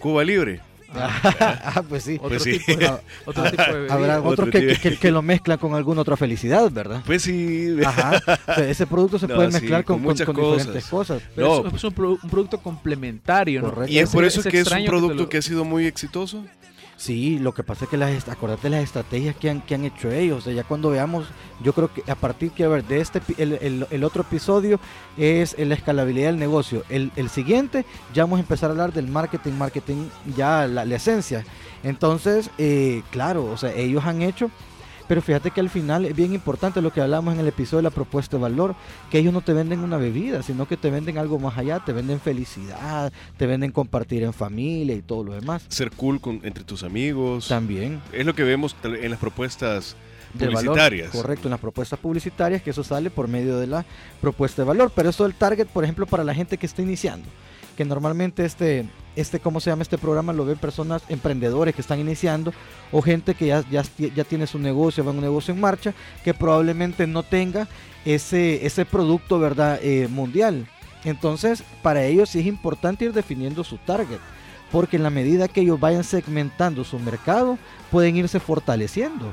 Cuba 0.00 0.24
Libre. 0.24 0.60
ah, 0.94 1.82
pues 1.88 2.04
sí. 2.04 2.16
Otro, 2.16 2.28
Pues 2.30 2.42
sí. 2.42 2.58
tipo, 2.58 2.76
de, 2.78 2.90
otro 3.26 3.50
tipo 3.50 3.62
de. 3.62 3.90
Habrá 3.92 4.18
Otro 4.20 4.30
otros 4.44 4.48
que, 4.50 4.76
que- 4.76 4.96
que 4.96 5.10
lo 5.10 5.22
mezclan 5.22 5.58
con 5.58 5.74
alguna 5.74 6.00
otra 6.00 6.16
felicidad, 6.16 6.70
¿verdad? 6.70 7.02
Pues 7.06 7.22
sí. 7.22 7.76
Ajá. 7.84 8.20
O 8.48 8.54
sea, 8.54 8.68
ese 8.68 8.86
producto 8.86 9.18
se 9.18 9.26
No, 9.28 9.34
puede 9.36 9.48
sí, 9.52 9.60
mezclar 9.60 9.84
con, 9.84 9.96
con 9.96 10.02
con- 10.04 10.12
muchas 10.12 10.26
con 10.26 10.36
diferentes 10.36 10.86
cosas. 10.86 11.22
Pero 11.34 11.62
No. 11.62 11.68
es, 11.68 11.74
es 11.74 11.84
un, 11.84 11.92
pro- 11.92 12.18
un 12.22 12.30
producto 12.30 12.58
complementario, 12.58 13.62
¿no? 13.62 13.86
Y 13.86 13.98
es 13.98 14.10
por 14.10 14.24
eso 14.24 14.42
que 14.42 14.60
es 14.60 14.70
un 14.72 14.84
producto 14.86 15.14
lo- 15.24 15.28
que 15.28 15.38
ha 15.38 15.42
sido 15.42 15.64
muy 15.64 15.86
exitoso. 15.86 16.44
Sí, 16.98 17.38
lo 17.38 17.52
que 17.52 17.62
pasa 17.62 17.84
es 17.84 17.90
que 17.90 17.98
las, 17.98 18.26
acordate 18.26 18.70
las 18.70 18.82
estrategias 18.82 19.36
que 19.36 19.50
han, 19.50 19.60
que 19.60 19.74
han 19.74 19.84
hecho 19.84 20.10
ellos. 20.10 20.38
O 20.38 20.40
sea, 20.40 20.54
ya 20.54 20.64
cuando 20.64 20.88
veamos, 20.88 21.26
yo 21.62 21.74
creo 21.74 21.92
que 21.92 22.02
a 22.10 22.14
partir 22.14 22.52
que 22.52 22.64
a 22.64 22.68
ver, 22.68 22.84
de 22.84 23.00
este, 23.02 23.20
el- 23.36 23.86
el 23.90 24.04
otro 24.04 24.22
episodio 24.22 24.80
es 25.18 25.54
la 25.58 25.74
escalabilidad 25.74 26.28
del 26.28 26.38
negocio. 26.38 26.84
El, 26.88 27.12
el 27.16 27.28
siguiente 27.28 27.84
ya 28.14 28.22
vamos 28.24 28.38
a 28.38 28.40
empezar 28.40 28.70
a 28.70 28.72
hablar 28.72 28.94
del 28.94 29.08
marketing, 29.08 29.52
marketing 29.52 30.06
ya 30.34 30.66
la, 30.66 30.86
la 30.86 30.96
esencia. 30.96 31.44
Entonces, 31.84 32.48
eh, 32.56 33.02
claro, 33.10 33.44
o 33.44 33.58
sea, 33.58 33.74
ellos 33.74 34.02
han 34.06 34.22
hecho, 34.22 34.50
pero 35.08 35.22
fíjate 35.22 35.50
que 35.50 35.60
al 35.60 35.70
final 35.70 36.04
es 36.04 36.14
bien 36.14 36.34
importante 36.34 36.82
lo 36.82 36.92
que 36.92 37.00
hablamos 37.00 37.34
en 37.34 37.40
el 37.40 37.48
episodio 37.48 37.78
de 37.78 37.82
la 37.84 37.90
propuesta 37.90 38.36
de 38.36 38.42
valor, 38.42 38.74
que 39.10 39.18
ellos 39.18 39.32
no 39.32 39.40
te 39.40 39.52
venden 39.52 39.80
una 39.80 39.96
bebida, 39.96 40.42
sino 40.42 40.66
que 40.66 40.76
te 40.76 40.90
venden 40.90 41.18
algo 41.18 41.38
más 41.38 41.56
allá, 41.58 41.80
te 41.84 41.92
venden 41.92 42.20
felicidad, 42.20 43.12
te 43.36 43.46
venden 43.46 43.72
compartir 43.72 44.22
en 44.22 44.32
familia 44.32 44.94
y 44.94 45.02
todo 45.02 45.24
lo 45.24 45.32
demás. 45.32 45.64
Ser 45.68 45.90
cool 45.92 46.20
con, 46.20 46.40
entre 46.44 46.64
tus 46.64 46.82
amigos. 46.82 47.48
También. 47.48 48.00
Es 48.12 48.26
lo 48.26 48.34
que 48.34 48.44
vemos 48.44 48.76
en 48.82 49.10
las 49.10 49.18
propuestas 49.18 49.96
valor, 50.34 50.54
publicitarias. 50.54 51.10
correcto, 51.10 51.48
en 51.48 51.50
las 51.50 51.60
propuestas 51.60 51.98
publicitarias, 51.98 52.62
que 52.62 52.70
eso 52.70 52.84
sale 52.84 53.10
por 53.10 53.28
medio 53.28 53.58
de 53.58 53.66
la 53.66 53.84
propuesta 54.20 54.62
de 54.62 54.68
valor. 54.68 54.92
Pero 54.94 55.10
eso 55.10 55.26
el 55.26 55.34
target, 55.34 55.66
por 55.66 55.84
ejemplo, 55.84 56.06
para 56.06 56.24
la 56.24 56.34
gente 56.34 56.58
que 56.58 56.66
está 56.66 56.82
iniciando, 56.82 57.28
que 57.76 57.84
normalmente 57.84 58.44
este, 58.44 58.88
este, 59.14 59.38
¿cómo 59.38 59.60
se 59.60 59.70
llama 59.70 59.82
este 59.82 59.98
programa? 59.98 60.32
Lo 60.32 60.44
ven 60.44 60.58
personas, 60.58 61.02
emprendedores 61.08 61.74
que 61.74 61.80
están 61.80 62.00
iniciando 62.00 62.52
o 62.90 63.02
gente 63.02 63.34
que 63.34 63.46
ya, 63.46 63.64
ya, 63.70 63.82
ya 63.98 64.24
tiene 64.24 64.46
su 64.46 64.58
negocio, 64.58 65.04
va 65.04 65.12
un 65.12 65.20
negocio 65.20 65.54
en 65.54 65.60
marcha, 65.60 65.94
que 66.24 66.34
probablemente 66.34 67.06
no 67.06 67.22
tenga 67.22 67.68
ese, 68.04 68.66
ese 68.66 68.84
producto, 68.84 69.38
¿verdad? 69.38 69.78
Eh, 69.82 70.08
mundial. 70.08 70.66
Entonces, 71.04 71.62
para 71.82 72.04
ellos 72.04 72.30
sí 72.30 72.40
es 72.40 72.46
importante 72.46 73.04
ir 73.04 73.12
definiendo 73.12 73.62
su 73.62 73.78
target, 73.78 74.18
porque 74.72 74.96
en 74.96 75.02
la 75.04 75.10
medida 75.10 75.46
que 75.46 75.60
ellos 75.60 75.78
vayan 75.78 76.02
segmentando 76.02 76.82
su 76.82 76.98
mercado, 76.98 77.58
pueden 77.90 78.16
irse 78.16 78.40
fortaleciendo. 78.40 79.32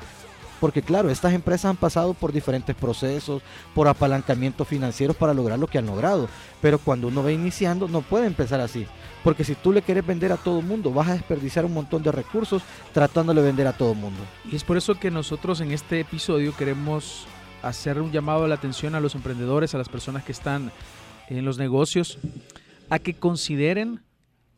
Porque 0.59 0.81
claro, 0.81 1.09
estas 1.09 1.33
empresas 1.33 1.65
han 1.65 1.77
pasado 1.77 2.13
por 2.13 2.31
diferentes 2.31 2.75
procesos, 2.75 3.41
por 3.73 3.87
apalancamientos 3.87 4.67
financieros 4.67 5.15
para 5.15 5.33
lograr 5.33 5.59
lo 5.59 5.67
que 5.67 5.77
han 5.77 5.85
logrado. 5.85 6.29
Pero 6.61 6.79
cuando 6.79 7.07
uno 7.07 7.23
va 7.23 7.31
iniciando, 7.31 7.87
no 7.87 8.01
puede 8.01 8.27
empezar 8.27 8.61
así. 8.61 8.85
Porque 9.23 9.43
si 9.43 9.55
tú 9.55 9.71
le 9.71 9.81
quieres 9.81 10.05
vender 10.05 10.31
a 10.31 10.37
todo 10.37 10.59
el 10.59 10.65
mundo, 10.65 10.91
vas 10.91 11.07
a 11.09 11.13
desperdiciar 11.13 11.65
un 11.65 11.73
montón 11.73 12.03
de 12.03 12.11
recursos 12.11 12.61
tratándole 12.93 13.41
de 13.41 13.47
vender 13.47 13.67
a 13.67 13.73
todo 13.73 13.93
el 13.93 13.97
mundo. 13.97 14.21
Y 14.49 14.55
es 14.55 14.63
por 14.63 14.77
eso 14.77 14.95
que 14.95 15.11
nosotros 15.11 15.61
en 15.61 15.71
este 15.71 15.99
episodio 15.99 16.55
queremos 16.55 17.25
hacer 17.61 17.99
un 18.01 18.11
llamado 18.11 18.43
a 18.43 18.47
la 18.47 18.55
atención 18.55 18.95
a 18.95 18.99
los 18.99 19.15
emprendedores, 19.15 19.73
a 19.73 19.77
las 19.77 19.89
personas 19.89 20.23
que 20.23 20.33
están 20.33 20.71
en 21.29 21.45
los 21.45 21.57
negocios, 21.57 22.19
a 22.89 22.99
que 22.99 23.13
consideren 23.13 24.01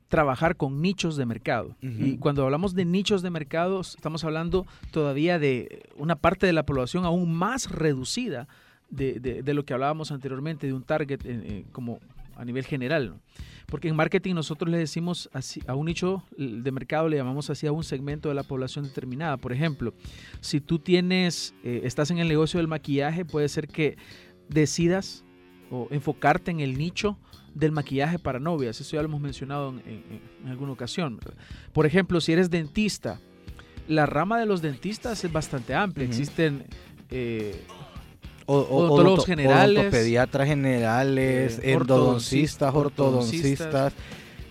trabajar 0.07 0.55
con 0.55 0.81
nichos 0.81 1.17
de 1.17 1.25
mercado. 1.25 1.75
Y 1.81 2.17
cuando 2.17 2.43
hablamos 2.43 2.75
de 2.75 2.85
nichos 2.85 3.21
de 3.21 3.29
mercado, 3.29 3.81
estamos 3.81 4.23
hablando 4.23 4.65
todavía 4.91 5.39
de 5.39 5.83
una 5.97 6.15
parte 6.15 6.45
de 6.45 6.53
la 6.53 6.65
población 6.65 7.05
aún 7.05 7.33
más 7.33 7.71
reducida 7.71 8.47
de, 8.89 9.43
lo 9.45 9.65
que 9.65 9.73
hablábamos 9.73 10.11
anteriormente, 10.11 10.67
de 10.67 10.73
un 10.73 10.83
target 10.83 11.21
eh, 11.25 11.65
como 11.71 11.99
a 12.35 12.45
nivel 12.45 12.65
general. 12.65 13.15
Porque 13.65 13.87
en 13.87 13.95
marketing 13.95 14.35
nosotros 14.35 14.69
le 14.69 14.77
decimos 14.77 15.29
así, 15.33 15.61
a 15.65 15.73
un 15.73 15.87
nicho 15.87 16.23
de 16.37 16.71
mercado, 16.71 17.09
le 17.09 17.17
llamamos 17.17 17.49
así 17.49 17.65
a 17.65 17.71
un 17.71 17.83
segmento 17.83 18.29
de 18.29 18.35
la 18.35 18.43
población 18.43 18.85
determinada. 18.85 19.37
Por 19.37 19.53
ejemplo, 19.53 19.93
si 20.39 20.61
tú 20.61 20.77
tienes, 20.79 21.55
eh, 21.63 21.81
estás 21.83 22.11
en 22.11 22.19
el 22.19 22.27
negocio 22.27 22.59
del 22.59 22.67
maquillaje, 22.67 23.25
puede 23.25 23.49
ser 23.49 23.67
que 23.67 23.97
decidas 24.49 25.24
o 25.71 25.87
enfocarte 25.91 26.51
en 26.51 26.59
el 26.59 26.77
nicho 26.77 27.17
del 27.53 27.71
maquillaje 27.71 28.19
para 28.19 28.39
novias. 28.39 28.79
Eso 28.79 28.95
ya 28.95 29.01
lo 29.01 29.07
hemos 29.07 29.21
mencionado 29.21 29.73
en, 29.85 30.49
alguna 30.49 30.73
ocasión. 30.73 31.19
Por 31.73 31.85
ejemplo, 31.85 32.21
si 32.21 32.33
eres 32.33 32.49
dentista, 32.49 33.19
la 33.87 34.05
rama 34.05 34.39
de 34.39 34.45
los 34.45 34.61
dentistas 34.61 35.23
es 35.23 35.31
bastante 35.31 35.73
amplia. 35.73 36.05
Existen 36.05 36.65
eh, 37.09 37.63
odontólogos 38.45 39.25
generales, 39.25 39.93
eh, 41.63 41.73
endodoncistas, 41.73 42.75
ortodoncistas. 42.75 43.93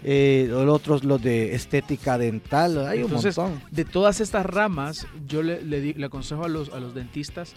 Eh, 0.06 0.48
los 0.50 0.68
otros 0.68 1.02
los 1.02 1.22
de 1.22 1.54
estética 1.54 2.18
dental, 2.18 2.86
hay 2.86 3.02
un 3.02 3.10
montón. 3.10 3.62
De 3.70 3.86
todas 3.86 4.20
estas 4.20 4.44
ramas, 4.44 5.06
yo 5.26 5.42
le, 5.42 5.62
le, 5.62 6.04
aconsejo 6.04 6.44
a 6.44 6.48
los, 6.48 6.68
a 6.74 6.80
los 6.80 6.94
dentistas 6.94 7.54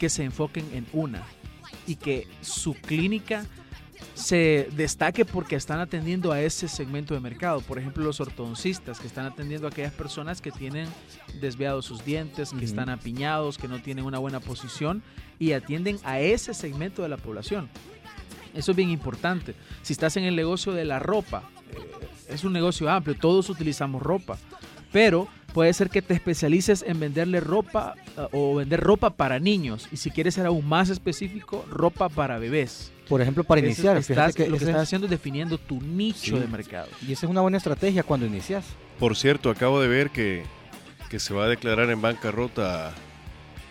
que 0.00 0.08
se 0.08 0.24
enfoquen 0.24 0.66
en 0.74 0.86
una 0.92 1.22
y 1.86 1.96
que 1.96 2.26
su 2.40 2.74
clínica 2.74 3.46
se 4.14 4.68
destaque 4.76 5.24
porque 5.24 5.56
están 5.56 5.80
atendiendo 5.80 6.32
a 6.32 6.40
ese 6.40 6.68
segmento 6.68 7.14
de 7.14 7.20
mercado. 7.20 7.60
Por 7.60 7.78
ejemplo, 7.78 8.04
los 8.04 8.20
ortodoncistas 8.20 9.00
que 9.00 9.06
están 9.06 9.26
atendiendo 9.26 9.66
a 9.66 9.70
aquellas 9.70 9.92
personas 9.92 10.40
que 10.40 10.52
tienen 10.52 10.88
desviados 11.40 11.86
sus 11.86 12.04
dientes, 12.04 12.50
que 12.50 12.64
están 12.64 12.88
apiñados, 12.90 13.58
que 13.58 13.68
no 13.68 13.82
tienen 13.82 14.04
una 14.04 14.18
buena 14.18 14.40
posición 14.40 15.02
y 15.38 15.52
atienden 15.52 15.98
a 16.04 16.20
ese 16.20 16.54
segmento 16.54 17.02
de 17.02 17.08
la 17.08 17.16
población. 17.16 17.68
Eso 18.54 18.70
es 18.70 18.76
bien 18.76 18.90
importante. 18.90 19.54
Si 19.82 19.92
estás 19.92 20.16
en 20.16 20.24
el 20.24 20.36
negocio 20.36 20.72
de 20.72 20.84
la 20.84 21.00
ropa, 21.00 21.42
eh, 21.72 22.06
es 22.28 22.44
un 22.44 22.52
negocio 22.52 22.88
amplio, 22.88 23.16
todos 23.16 23.50
utilizamos 23.50 24.00
ropa, 24.00 24.38
pero 24.94 25.26
puede 25.52 25.72
ser 25.72 25.90
que 25.90 26.02
te 26.02 26.14
especialices 26.14 26.84
en 26.86 27.00
venderle 27.00 27.40
ropa 27.40 27.96
eh, 28.16 28.28
o 28.30 28.54
vender 28.54 28.80
ropa 28.80 29.10
para 29.10 29.40
niños 29.40 29.88
y 29.90 29.96
si 29.96 30.12
quieres 30.12 30.34
ser 30.34 30.46
aún 30.46 30.64
más 30.68 30.88
específico, 30.88 31.66
ropa 31.68 32.08
para 32.08 32.38
bebés. 32.38 32.92
Por 33.08 33.20
ejemplo, 33.20 33.42
para 33.42 33.60
iniciar, 33.60 33.96
estás, 33.96 34.36
que 34.36 34.48
lo 34.48 34.56
que 34.56 34.64
estás 34.64 34.82
haciendo 34.82 35.08
es 35.08 35.10
definiendo 35.10 35.58
tu 35.58 35.80
nicho 35.80 36.38
de 36.38 36.46
mercado. 36.46 36.86
Y 37.06 37.12
esa 37.12 37.26
es 37.26 37.30
una 37.30 37.40
buena 37.40 37.56
estrategia 37.56 38.04
cuando 38.04 38.24
inicias. 38.24 38.64
Por 39.00 39.16
cierto, 39.16 39.50
acabo 39.50 39.80
de 39.80 39.88
ver 39.88 40.10
que, 40.10 40.44
que 41.10 41.18
se 41.18 41.34
va 41.34 41.46
a 41.46 41.48
declarar 41.48 41.90
en 41.90 42.00
bancarrota 42.00 42.94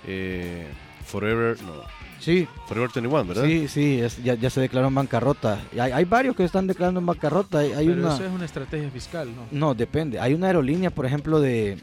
eh, 0.05 0.67
Forever, 1.05 1.59
no, 1.63 1.83
Sí. 2.23 2.47
Forever 2.67 2.89
21, 2.93 3.25
¿verdad? 3.25 3.43
Sí, 3.43 3.67
sí, 3.67 4.01
ya, 4.23 4.35
ya, 4.35 4.49
se 4.49 4.61
declaró 4.61 4.87
en 4.87 4.95
bancarrota. 4.95 5.59
Hay, 5.73 5.91
hay, 5.91 6.05
varios 6.05 6.35
que 6.37 6.45
están 6.45 6.67
declarando 6.67 7.01
en 7.01 7.05
bancarrota. 7.05 7.59
Hay, 7.59 7.85
Pero 7.87 7.99
una... 7.99 8.13
eso 8.13 8.23
es 8.23 8.31
una 8.31 8.45
estrategia 8.45 8.89
fiscal, 8.89 9.29
¿no? 9.35 9.47
No, 9.51 9.73
depende. 9.73 10.19
Hay 10.21 10.33
una 10.33 10.47
aerolínea, 10.47 10.89
por 10.89 11.05
ejemplo, 11.05 11.41
de... 11.41 11.79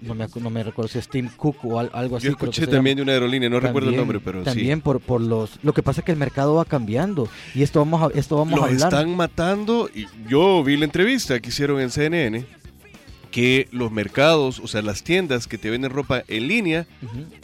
no, 0.00 0.14
me, 0.14 0.28
no 0.32 0.50
me 0.50 0.62
recuerdo 0.62 0.88
si 0.88 1.00
es 1.00 1.08
Tim 1.08 1.28
Cook 1.36 1.56
o 1.64 1.80
algo 1.80 2.16
así. 2.16 2.26
Yo 2.26 2.32
escuché 2.32 2.68
también 2.68 2.96
de 2.96 3.02
una 3.02 3.12
aerolínea, 3.12 3.48
no 3.48 3.58
recuerdo 3.58 3.90
el 3.90 3.96
nombre, 3.96 4.20
pero 4.20 4.44
también 4.44 4.54
sí. 4.54 4.60
También 4.60 4.80
por, 4.80 5.00
por 5.00 5.20
los... 5.20 5.58
Lo 5.64 5.72
que 5.72 5.82
pasa 5.82 6.02
es 6.02 6.04
que 6.04 6.12
el 6.12 6.18
mercado 6.18 6.54
va 6.54 6.64
cambiando 6.64 7.28
y 7.56 7.64
esto 7.64 7.80
vamos 7.80 8.00
a, 8.00 8.16
esto 8.16 8.36
vamos 8.36 8.60
a 8.60 8.66
hablar. 8.66 8.92
están 8.92 9.16
matando 9.16 9.90
y 9.92 10.06
yo 10.28 10.62
vi 10.62 10.76
la 10.76 10.84
entrevista 10.84 11.40
que 11.40 11.48
hicieron 11.48 11.80
en 11.80 11.90
CNN 11.90 12.59
que 13.30 13.68
los 13.70 13.90
mercados, 13.92 14.60
o 14.60 14.66
sea, 14.66 14.82
las 14.82 15.02
tiendas 15.02 15.46
que 15.46 15.58
te 15.58 15.70
venden 15.70 15.90
ropa 15.90 16.22
en 16.28 16.48
línea, 16.48 16.86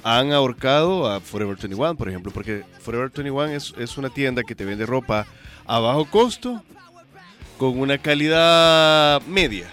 han 0.02 0.32
ahorcado 0.32 1.10
a 1.10 1.20
Forever 1.20 1.56
21, 1.56 1.96
por 1.96 2.08
ejemplo, 2.08 2.32
porque 2.32 2.64
Forever 2.80 3.10
21 3.14 3.46
es, 3.46 3.74
es 3.78 3.96
una 3.96 4.10
tienda 4.10 4.42
que 4.42 4.54
te 4.54 4.64
vende 4.64 4.86
ropa 4.86 5.26
a 5.64 5.78
bajo 5.78 6.04
costo, 6.06 6.62
con 7.58 7.78
una 7.78 7.98
calidad 7.98 9.22
media, 9.22 9.66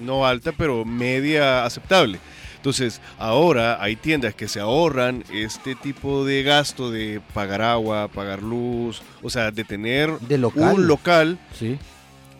no 0.00 0.26
alta, 0.26 0.52
pero 0.52 0.84
media 0.84 1.64
aceptable. 1.64 2.18
Entonces, 2.56 3.00
ahora 3.18 3.80
hay 3.80 3.94
tiendas 3.94 4.34
que 4.34 4.48
se 4.48 4.58
ahorran 4.58 5.24
este 5.32 5.76
tipo 5.76 6.24
de 6.24 6.42
gasto 6.42 6.90
de 6.90 7.20
pagar 7.32 7.62
agua, 7.62 8.08
pagar 8.08 8.42
luz, 8.42 9.00
o 9.22 9.30
sea, 9.30 9.52
de 9.52 9.62
tener 9.64 10.10
un 10.74 10.86
local 10.88 11.38
sí 11.52 11.78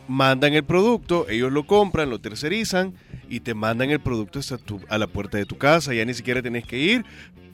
mandan 0.09 0.55
el 0.55 0.65
producto, 0.65 1.29
ellos 1.29 1.53
lo 1.53 1.67
compran, 1.67 2.11
lo 2.11 2.19
tercerizan 2.19 2.95
y 3.29 3.41
te 3.41 3.55
mandan 3.55 3.91
el 3.91 4.01
producto 4.01 4.39
hasta 4.39 4.59
tu, 4.59 4.81
a 4.89 4.99
la 4.99 5.07
puerta 5.07 5.39
de 5.39 5.47
tu 5.47 5.59
casa, 5.59 5.95
ya 5.95 6.05
ni 6.05 6.15
siquiera 6.15 6.43
tenés 6.43 6.67
que 6.67 6.79
ir. 6.79 7.05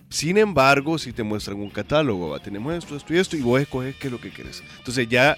Sin 0.09 0.39
embargo, 0.39 0.97
si 0.97 1.13
te 1.13 1.25
muestran 1.25 1.59
un 1.59 1.71
catálogo, 1.71 2.39
tenemos 2.39 2.73
esto, 2.73 2.97
esto 2.97 3.13
y 3.13 3.19
esto, 3.19 3.37
y 3.37 3.43
vos 3.43 3.61
escoges 3.61 3.97
qué 3.97 4.07
es 4.07 4.13
lo 4.13 4.21
que 4.21 4.31
quieres. 4.31 4.63
Entonces 4.79 5.09
ya, 5.09 5.37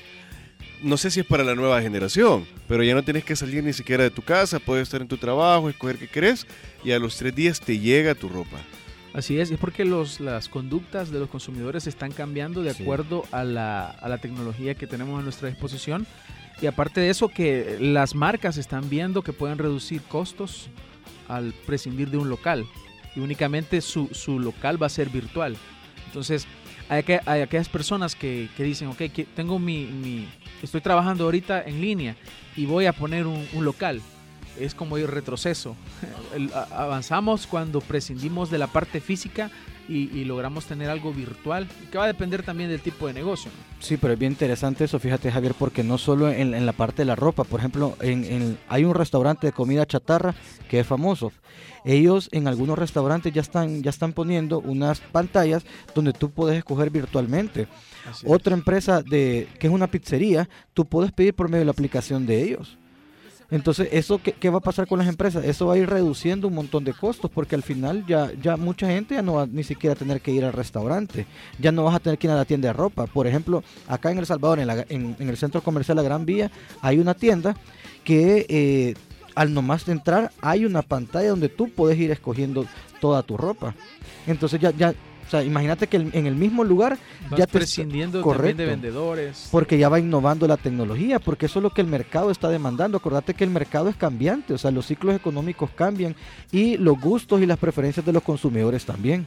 no 0.83 0.99
sé 0.99 1.11
si 1.11 1.21
es 1.21 1.27
para 1.27 1.43
la 1.43 1.55
nueva 1.55 1.81
generación, 1.81 2.47
pero 2.69 2.83
ya 2.83 2.95
no 2.95 3.03
tienes 3.03 3.25
que 3.25 3.35
salir 3.35 3.65
ni 3.65 3.73
siquiera 3.73 4.05
de 4.05 4.11
tu 4.11 4.21
casa, 4.21 4.59
puedes 4.59 4.83
estar 4.83 5.01
en 5.01 5.09
tu 5.09 5.17
trabajo, 5.17 5.71
escoger 5.71 5.97
qué 5.97 6.09
querés, 6.09 6.47
y 6.85 6.93
a 6.93 6.99
los 6.99 7.17
tres 7.17 7.35
días 7.35 7.61
te 7.61 7.79
llega 7.79 8.15
tu 8.15 8.29
ropa. 8.29 8.59
Así 9.15 9.41
es, 9.41 9.51
es 9.51 9.59
porque 9.59 9.87
los, 9.87 10.21
las 10.21 10.51
conductas 10.51 11.11
de 11.11 11.19
los 11.19 11.31
consumidores 11.31 11.87
están 11.87 12.13
cambiando 12.13 12.63
de 12.63 12.73
acuerdo 12.73 13.25
a, 13.33 13.45
la, 13.45 13.89
a 13.89 14.11
la 14.11 14.19
tecnología 14.19 14.75
que 14.75 14.87
tenemos 14.87 15.19
a 15.19 15.23
nuestra 15.23 15.49
disposición 15.49 16.07
y 16.61 16.67
aparte 16.67 17.01
de 17.01 17.11
eso, 17.11 17.29
que 17.29 17.77
las 17.81 18.15
marcas 18.15 18.57
están 18.57 18.89
viendo 18.89 19.23
que 19.23 19.33
pueden 19.33 19.59
reducir 19.59 20.03
costos 20.03 20.71
al 21.29 21.53
prescindir 21.67 22.11
de 22.11 22.19
un 22.19 22.31
local. 22.31 22.67
Y 23.15 23.21
únicamente 23.21 23.81
su, 23.81 24.09
su 24.13 24.39
local 24.39 24.81
va 24.83 24.87
a 24.87 24.91
ser 24.91 25.11
virtual. 25.11 25.57
Entonces, 26.07 26.47
hay, 26.89 27.03
que, 27.03 27.21
hay 27.27 27.43
aquellas 27.43 27.69
personas 27.69 28.15
que, 28.15 28.49
que 28.57 28.63
dicen, 28.63 28.89
ok, 28.89 28.99
que 29.13 29.27
tengo 29.35 29.59
mi, 29.59 29.85
mi, 29.87 30.29
estoy 30.63 30.81
trabajando 30.81 31.25
ahorita 31.25 31.63
en 31.63 31.81
línea 31.81 32.17
y 32.57 32.65
voy 32.65 32.87
a 32.87 32.93
poner 32.93 33.27
un, 33.27 33.47
un 33.53 33.65
local. 33.65 34.01
Es 34.59 34.75
como 34.75 34.97
ir 34.97 35.11
retroceso. 35.11 35.77
avanzamos 36.73 37.47
cuando 37.47 37.83
prescindimos 37.83 38.51
de 38.51 38.59
la 38.59 38.67
parte 38.67 39.01
física 39.01 39.51
y, 39.89 40.25
logramos 40.25 40.67
tener 40.67 40.91
algo 40.91 41.13
virtual, 41.13 41.69
que 41.91 41.99
va 41.99 42.05
a 42.05 42.09
depender 42.09 42.43
también 42.43 42.69
del 42.69 42.81
tipo 42.81 43.07
de 43.07 43.13
negocio. 43.13 43.51
Sí, 43.79 43.97
pero 43.97 44.13
es 44.15 44.19
bien 44.19 44.33
interesante 44.33 44.85
eso, 44.85 44.99
fíjate 44.99 45.31
Javier, 45.31 45.55
porque 45.59 45.85
no 45.85 45.99
solo 45.99 46.31
en, 46.31 46.67
la 46.67 46.73
parte 46.73 47.03
de 47.03 47.07
la 47.07 47.17
ropa, 47.17 47.45
por 47.45 47.61
ejemplo, 47.61 47.97
en, 48.01 48.59
hay 48.69 48.85
un 48.85 48.95
restaurante 48.95 49.47
de 49.47 49.53
comida 49.53 49.87
chatarra 49.87 50.35
que 50.69 50.81
es 50.81 50.87
famoso. 50.87 51.33
Ellos 51.85 52.29
en 52.33 52.49
algunos 52.49 52.79
restaurantes 52.79 53.33
ya 53.33 53.43
están, 53.43 53.83
ya 53.83 53.91
están 53.91 54.13
poniendo 54.13 54.59
unas 54.59 55.01
pantallas 55.01 55.65
donde 55.95 56.13
tú 56.13 56.31
puedes 56.31 56.59
escoger 56.59 56.91
virtualmente. 56.91 57.69
Otra 58.25 58.55
empresa 58.55 59.03
de, 59.03 59.49
que 59.59 59.69
es 59.69 59.73
una 59.73 59.87
pizzería, 59.87 60.49
tú 60.75 60.85
puedes 60.85 61.13
pedir 61.13 61.35
por 61.35 61.49
medio 61.49 61.61
de 61.61 61.67
la 61.67 61.73
aplicación 61.73 62.27
de 62.27 62.43
ellos. 62.43 62.77
Entonces, 63.51 63.89
¿eso 63.93 64.21
qué, 64.23 64.51
va 64.51 64.59
a 64.59 64.61
pasar 64.61 64.89
con 64.89 64.99
las 64.99 65.09
empresas? 65.09 65.45
Eso 65.45 65.67
va 65.67 65.75
a 65.75 65.79
ir 65.79 65.89
reduciendo 65.89 66.49
un 66.49 66.55
montón 66.55 66.85
de 66.85 66.93
costos 66.93 67.31
porque 67.31 67.55
al 67.55 67.63
final 67.63 68.05
ya, 68.07 68.31
ya 68.43 68.57
mucha 68.57 68.89
gente 68.89 69.15
ya 69.15 69.23
no 69.23 69.35
va 69.35 69.47
ni 69.47 69.63
siquiera 69.63 69.95
a 69.95 69.97
tener 69.97 70.21
que 70.21 70.33
ir 70.33 70.45
al 70.45 70.53
restaurante, 70.53 71.27
ya 71.59 71.71
no 71.71 71.85
vas 71.85 71.95
a 71.95 72.01
tener 72.01 72.19
que 72.19 72.27
ir 72.27 72.33
a 72.33 72.37
la 72.37 72.45
tienda 72.45 72.69
de 72.69 72.73
ropa. 72.73 73.07
Por 73.07 73.27
ejemplo, 73.27 73.63
acá 73.87 74.11
en 74.11 74.19
El 74.19 74.27
Salvador, 74.27 74.59
en, 74.59 75.17
el 75.19 75.37
centro 75.37 75.61
comercial 75.63 75.97
La 75.97 76.03
Gran 76.03 76.27
Vía, 76.27 76.51
hay 76.81 76.99
una 76.99 77.15
tienda 77.15 77.57
que 78.03 78.47
eh, 78.49 78.95
al 79.37 79.55
nomás 79.55 79.87
entrar 79.89 80.33
hay 80.41 80.65
una 80.65 80.83
pantalla 80.83 81.31
donde 81.31 81.49
tú 81.49 81.71
puedes 81.71 81.99
ir 81.99 82.11
escogiendo 82.11 82.67
toda 83.01 83.23
tu 83.23 83.37
ropa. 83.37 83.75
Entonces 84.27 84.61
ya, 84.61 84.71
ya 84.71 84.93
O 85.27 85.31
sea, 85.31 85.43
imagínate 85.43 85.87
que 85.89 85.97
el- 85.97 86.11
en 86.13 86.27
el 86.27 86.35
mismo 86.37 86.63
lugar 86.65 86.99
Vas 87.31 87.39
ya 87.39 87.47
te 87.47 87.53
prescindiendo 87.59 88.21
también 88.21 88.37
correcto. 88.37 88.63
de 88.63 88.67
vendedores. 88.69 89.49
porque 89.51 89.77
ya 89.79 89.89
va 89.89 89.99
innovando 89.99 90.47
la 90.47 90.57
tecnología, 90.57 91.19
porque 91.19 91.47
eso 91.47 91.59
es 91.59 91.63
lo 91.65 91.71
que 91.71 91.81
el 91.81 91.87
mercado 91.89 92.31
está 92.31 92.49
demandando. 92.49 92.99
Acordate 92.99 93.35
que 93.35 93.45
el 93.45 93.51
mercado 93.51 93.89
es 93.89 93.97
cambiante, 93.97 94.55
o 94.55 94.59
sea, 94.59 94.71
los 94.71 94.87
ciclos 94.87 95.15
económicos 95.17 95.71
cambian 95.75 96.15
y 96.53 96.77
los 96.77 97.01
gustos 97.01 97.43
y 97.43 97.47
las 97.47 97.59
preferencias 97.59 98.07
de 98.07 98.13
los 98.13 98.23
consumidores 98.23 98.85
también. 98.85 99.27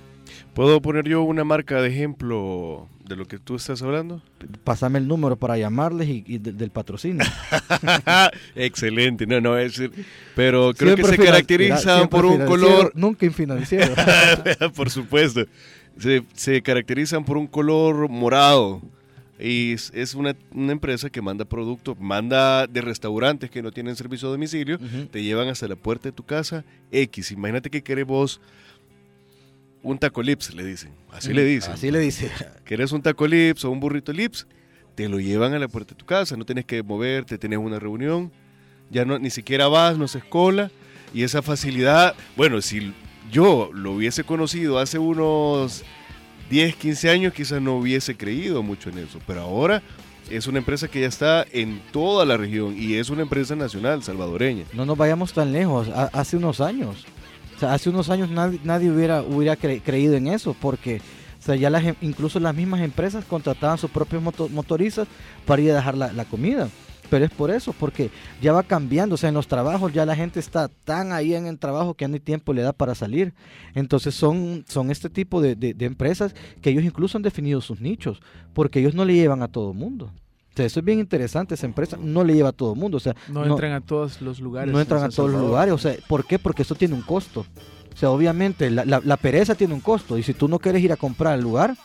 ¿Puedo 0.53 0.79
poner 0.81 1.07
yo 1.07 1.23
una 1.23 1.43
marca 1.43 1.81
de 1.81 1.89
ejemplo 1.89 2.87
de 3.03 3.15
lo 3.15 3.25
que 3.25 3.39
tú 3.39 3.55
estás 3.55 3.81
hablando? 3.81 4.21
Pásame 4.63 4.99
el 4.99 5.07
número 5.07 5.35
para 5.35 5.57
llamarles 5.57 6.07
y, 6.07 6.23
y 6.27 6.37
de- 6.37 6.53
del 6.53 6.69
patrocinio. 6.69 7.25
Excelente, 8.55 9.25
no, 9.25 9.41
no, 9.41 9.57
es, 9.57 9.81
pero 10.35 10.73
creo 10.75 10.95
que 10.95 11.03
se 11.03 11.17
caracterizan 11.17 12.07
por 12.09 12.25
un 12.25 12.45
color, 12.45 12.91
Nunca 12.95 13.25
infinanciero. 13.25 13.93
por 14.75 14.89
supuesto, 14.89 15.45
se, 15.99 16.23
se 16.33 16.61
caracterizan 16.61 17.25
por 17.25 17.37
un 17.37 17.47
color 17.47 18.09
morado. 18.09 18.81
Y 19.39 19.73
es, 19.73 20.15
una, 20.15 20.35
una 20.51 20.73
empresa 20.73 21.09
que 21.09 21.21
manda 21.21 21.45
productos, 21.45 21.97
manda 21.97 22.67
de 22.67 22.81
restaurantes 22.81 23.49
que 23.49 23.61
no 23.61 23.71
tienen 23.71 23.95
servicio 23.95 24.27
a 24.27 24.31
domicilio, 24.31 24.77
te 25.11 25.23
llevan 25.23 25.47
hasta 25.47 25.67
la 25.67 25.77
puerta 25.77 26.09
de 26.09 26.11
tu 26.11 26.23
casa 26.23 26.65
X. 26.91 27.31
Imagínate 27.31 27.69
que 27.69 27.81
querés 27.81 28.05
vos 28.05 28.41
un 29.81 29.97
taco 29.97 30.21
lips, 30.21 30.53
le 30.53 30.65
dicen. 30.65 30.91
Así 31.11 31.33
le 31.33 31.45
dicen. 31.45 31.71
Así 31.71 31.89
le 31.89 31.99
dice. 31.99 32.29
¿Querés 32.65 32.91
un 32.91 33.01
taco 33.01 33.27
lips 33.27 33.63
o 33.63 33.71
un 33.71 33.79
burrito 33.79 34.11
lips? 34.11 34.45
Te 34.95 35.07
lo 35.07 35.21
llevan 35.21 35.53
a 35.53 35.59
la 35.59 35.69
puerta 35.69 35.93
de 35.93 35.97
tu 35.97 36.05
casa, 36.05 36.35
no 36.35 36.45
tienes 36.45 36.65
que 36.65 36.83
moverte, 36.83 37.37
tienes 37.37 37.59
una 37.59 37.79
reunión, 37.79 38.33
ya 38.89 39.05
no, 39.05 39.17
ni 39.19 39.29
siquiera 39.29 39.69
vas, 39.69 39.97
no 39.97 40.09
se 40.09 40.19
cola. 40.19 40.69
Y 41.13 41.23
esa 41.23 41.41
facilidad, 41.41 42.13
bueno, 42.35 42.61
si 42.61 42.93
yo 43.31 43.69
lo 43.74 43.91
hubiese 43.93 44.24
conocido 44.24 44.79
hace 44.79 45.00
unos 45.00 45.83
10, 46.50 46.75
15 46.75 47.09
años, 47.09 47.33
quizás 47.33 47.62
no 47.62 47.75
hubiese 47.77 48.15
creído 48.15 48.63
mucho 48.63 48.89
en 48.89 49.00
eso. 49.00 49.19
Pero 49.27 49.41
ahora 49.41 49.81
es 50.29 50.48
una 50.48 50.59
empresa 50.59 50.88
que 50.88 51.01
ya 51.01 51.07
está 51.07 51.45
en 51.51 51.81
toda 51.91 52.25
la 52.25 52.38
región 52.38 52.75
y 52.77 52.95
es 52.95 53.09
una 53.09 53.21
empresa 53.21 53.55
nacional 53.55 54.03
salvadoreña. 54.03 54.63
No 54.74 54.86
nos 54.86 54.98
vayamos 54.98 55.33
tan 55.33 55.51
lejos, 55.53 55.88
ha- 55.89 56.09
hace 56.13 56.38
unos 56.38 56.62
años. 56.62 57.05
O 57.55 57.59
sea, 57.59 57.74
hace 57.74 57.89
unos 57.89 58.09
años 58.09 58.29
nadie, 58.29 58.89
hubiera, 58.89 59.21
hubiera 59.21 59.57
cre- 59.57 59.81
creído 59.83 60.15
en 60.15 60.27
eso, 60.27 60.55
porque 60.59 61.01
o 61.39 61.41
sea, 61.41 61.55
ya 61.55 61.69
las, 61.69 61.83
em- 61.86 61.95
incluso 62.01 62.39
las 62.39 62.55
mismas 62.55 62.81
empresas 62.81 63.25
contrataban 63.25 63.77
sus 63.77 63.89
propios 63.91 64.21
moto- 64.21 64.50
motoristas 64.50 65.07
para 65.45 65.62
ir 65.62 65.71
a 65.71 65.75
dejar 65.75 65.98
la 65.98 66.25
comida. 66.25 66.69
Pero 67.09 67.25
es 67.25 67.31
por 67.31 67.49
eso, 67.51 67.73
porque 67.73 68.11
ya 68.41 68.53
va 68.53 68.63
cambiando. 68.63 69.15
O 69.15 69.17
sea, 69.17 69.29
en 69.29 69.35
los 69.35 69.47
trabajos 69.47 69.91
ya 69.93 70.05
la 70.05 70.15
gente 70.15 70.39
está 70.39 70.67
tan 70.67 71.11
ahí 71.11 71.33
en 71.33 71.47
el 71.47 71.57
trabajo 71.57 71.93
que 71.95 72.03
ya 72.03 72.09
ni 72.09 72.19
tiempo 72.19 72.53
le 72.53 72.61
da 72.61 72.73
para 72.73 72.93
salir. 72.95 73.33
Entonces 73.75 74.13
son, 74.15 74.63
son 74.67 74.91
este 74.91 75.09
tipo 75.09 75.41
de, 75.41 75.55
de- 75.55 75.73
de 75.73 75.85
empresas 75.85 76.35
que 76.61 76.69
ellos 76.69 76.83
incluso 76.83 77.17
han 77.17 77.23
definido 77.23 77.61
sus 77.61 77.81
nichos, 77.81 78.21
porque 78.53 78.79
ellos 78.79 78.93
no 78.95 79.05
le 79.05 79.13
llevan 79.15 79.41
a 79.41 79.47
todo 79.47 79.73
mundo. 79.73 80.11
O 80.51 80.55
sea, 80.59 80.65
eso 80.65 80.79
es 80.81 80.85
bien 80.85 80.99
interesante, 80.99 81.53
esa 81.55 81.65
empresa 81.67 81.97
no 82.01 82.23
le 82.23 82.33
lleva 82.33 82.49
a 82.49 82.53
todo 82.53 82.75
mundo. 82.75 82.97
O 82.97 82.99
sea, 82.99 83.15
no, 83.29 83.45
entran 83.45 83.71
a 83.71 83.81
todos 83.81 84.21
los 84.21 84.39
lugares. 84.39 84.71
no 84.73 84.79
en 84.79 84.81
entran 84.81 85.03
a 85.03 85.09
todos 85.09 85.31
los 85.31 85.41
lugares. 85.41 85.73
O 85.73 85.77
sea, 85.77 85.95
¿por 86.07 86.25
qué? 86.25 86.37
Porque 86.37 86.63
eso 86.63 86.75
tiene 86.75 86.95
un 86.95 87.01
costo. 87.01 87.45
O 87.93 87.97
sea, 87.97 88.09
obviamente 88.11 88.69
la, 88.69 88.83
la- 88.85 89.01
la 89.03 89.17
pereza 89.17 89.55
tiene 89.55 89.73
un 89.73 89.79
costo. 89.81 90.17
Y 90.17 90.23
si 90.23 90.33
tú 90.33 90.47
no 90.47 90.59
quieres 90.59 90.83
ir 90.83 90.91
a 90.91 90.97
comprar 90.97 91.33
al 91.33 91.41
lugar, 91.41 91.75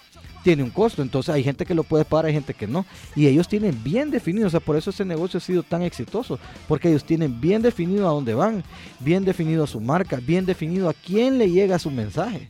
tiene 0.45 0.63
un 0.63 0.71
costo. 0.71 1.03
Entonces 1.03 1.35
hay 1.35 1.43
gente 1.43 1.67
que 1.67 1.75
lo 1.75 1.83
puede 1.83 2.05
pagar, 2.05 2.27
hay 2.27 2.35
gente 2.35 2.55
que 2.55 2.69
no. 2.69 2.87
Y 3.17 3.27
ellos 3.27 3.49
tienen 3.49 3.83
bien 3.83 4.13
definido. 4.13 4.47
O 4.47 4.51
sea, 4.51 4.61
por 4.61 4.77
eso 4.77 4.91
ese 4.91 5.05
negocio 5.05 5.39
ha 5.39 5.41
sido 5.41 5.65
tan 5.65 5.83
exitoso. 5.83 6.39
Porque 6.69 6.89
ellos 6.89 7.05
tienen 7.05 7.41
bien 7.41 7.63
definido 7.63 8.07
a 8.07 8.13
dónde 8.13 8.35
van, 8.35 8.63
bien 9.01 9.25
definido 9.25 9.67
su 9.67 9.81
marca, 9.81 10.21
bien 10.25 10.47
definido 10.47 10.89
a 10.89 10.95
quién 10.95 11.39
le 11.39 11.51
llega 11.51 11.81
su 11.81 11.91
mensaje. 11.91 12.49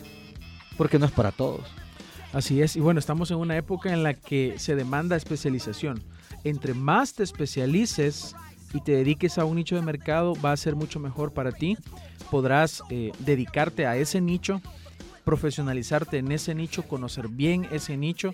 Porque 0.76 0.98
no 0.98 1.06
es 1.06 1.12
para 1.12 1.32
todos. 1.32 1.62
Así 2.34 2.60
es, 2.60 2.74
y 2.74 2.80
bueno, 2.80 2.98
estamos 2.98 3.30
en 3.30 3.36
una 3.36 3.56
época 3.56 3.92
en 3.92 4.02
la 4.02 4.12
que 4.12 4.54
se 4.58 4.74
demanda 4.74 5.14
especialización. 5.14 6.02
Entre 6.42 6.74
más 6.74 7.14
te 7.14 7.22
especialices 7.22 8.34
y 8.72 8.80
te 8.80 8.90
dediques 8.90 9.38
a 9.38 9.44
un 9.44 9.54
nicho 9.54 9.76
de 9.76 9.82
mercado, 9.82 10.34
va 10.44 10.50
a 10.50 10.56
ser 10.56 10.74
mucho 10.74 10.98
mejor 10.98 11.32
para 11.32 11.52
ti. 11.52 11.78
Podrás 12.32 12.82
eh, 12.90 13.12
dedicarte 13.20 13.86
a 13.86 13.96
ese 13.96 14.20
nicho, 14.20 14.60
profesionalizarte 15.24 16.18
en 16.18 16.30
ese 16.32 16.54
nicho, 16.54 16.82
conocer 16.82 17.28
bien 17.28 17.66
ese 17.72 17.96
nicho 17.96 18.32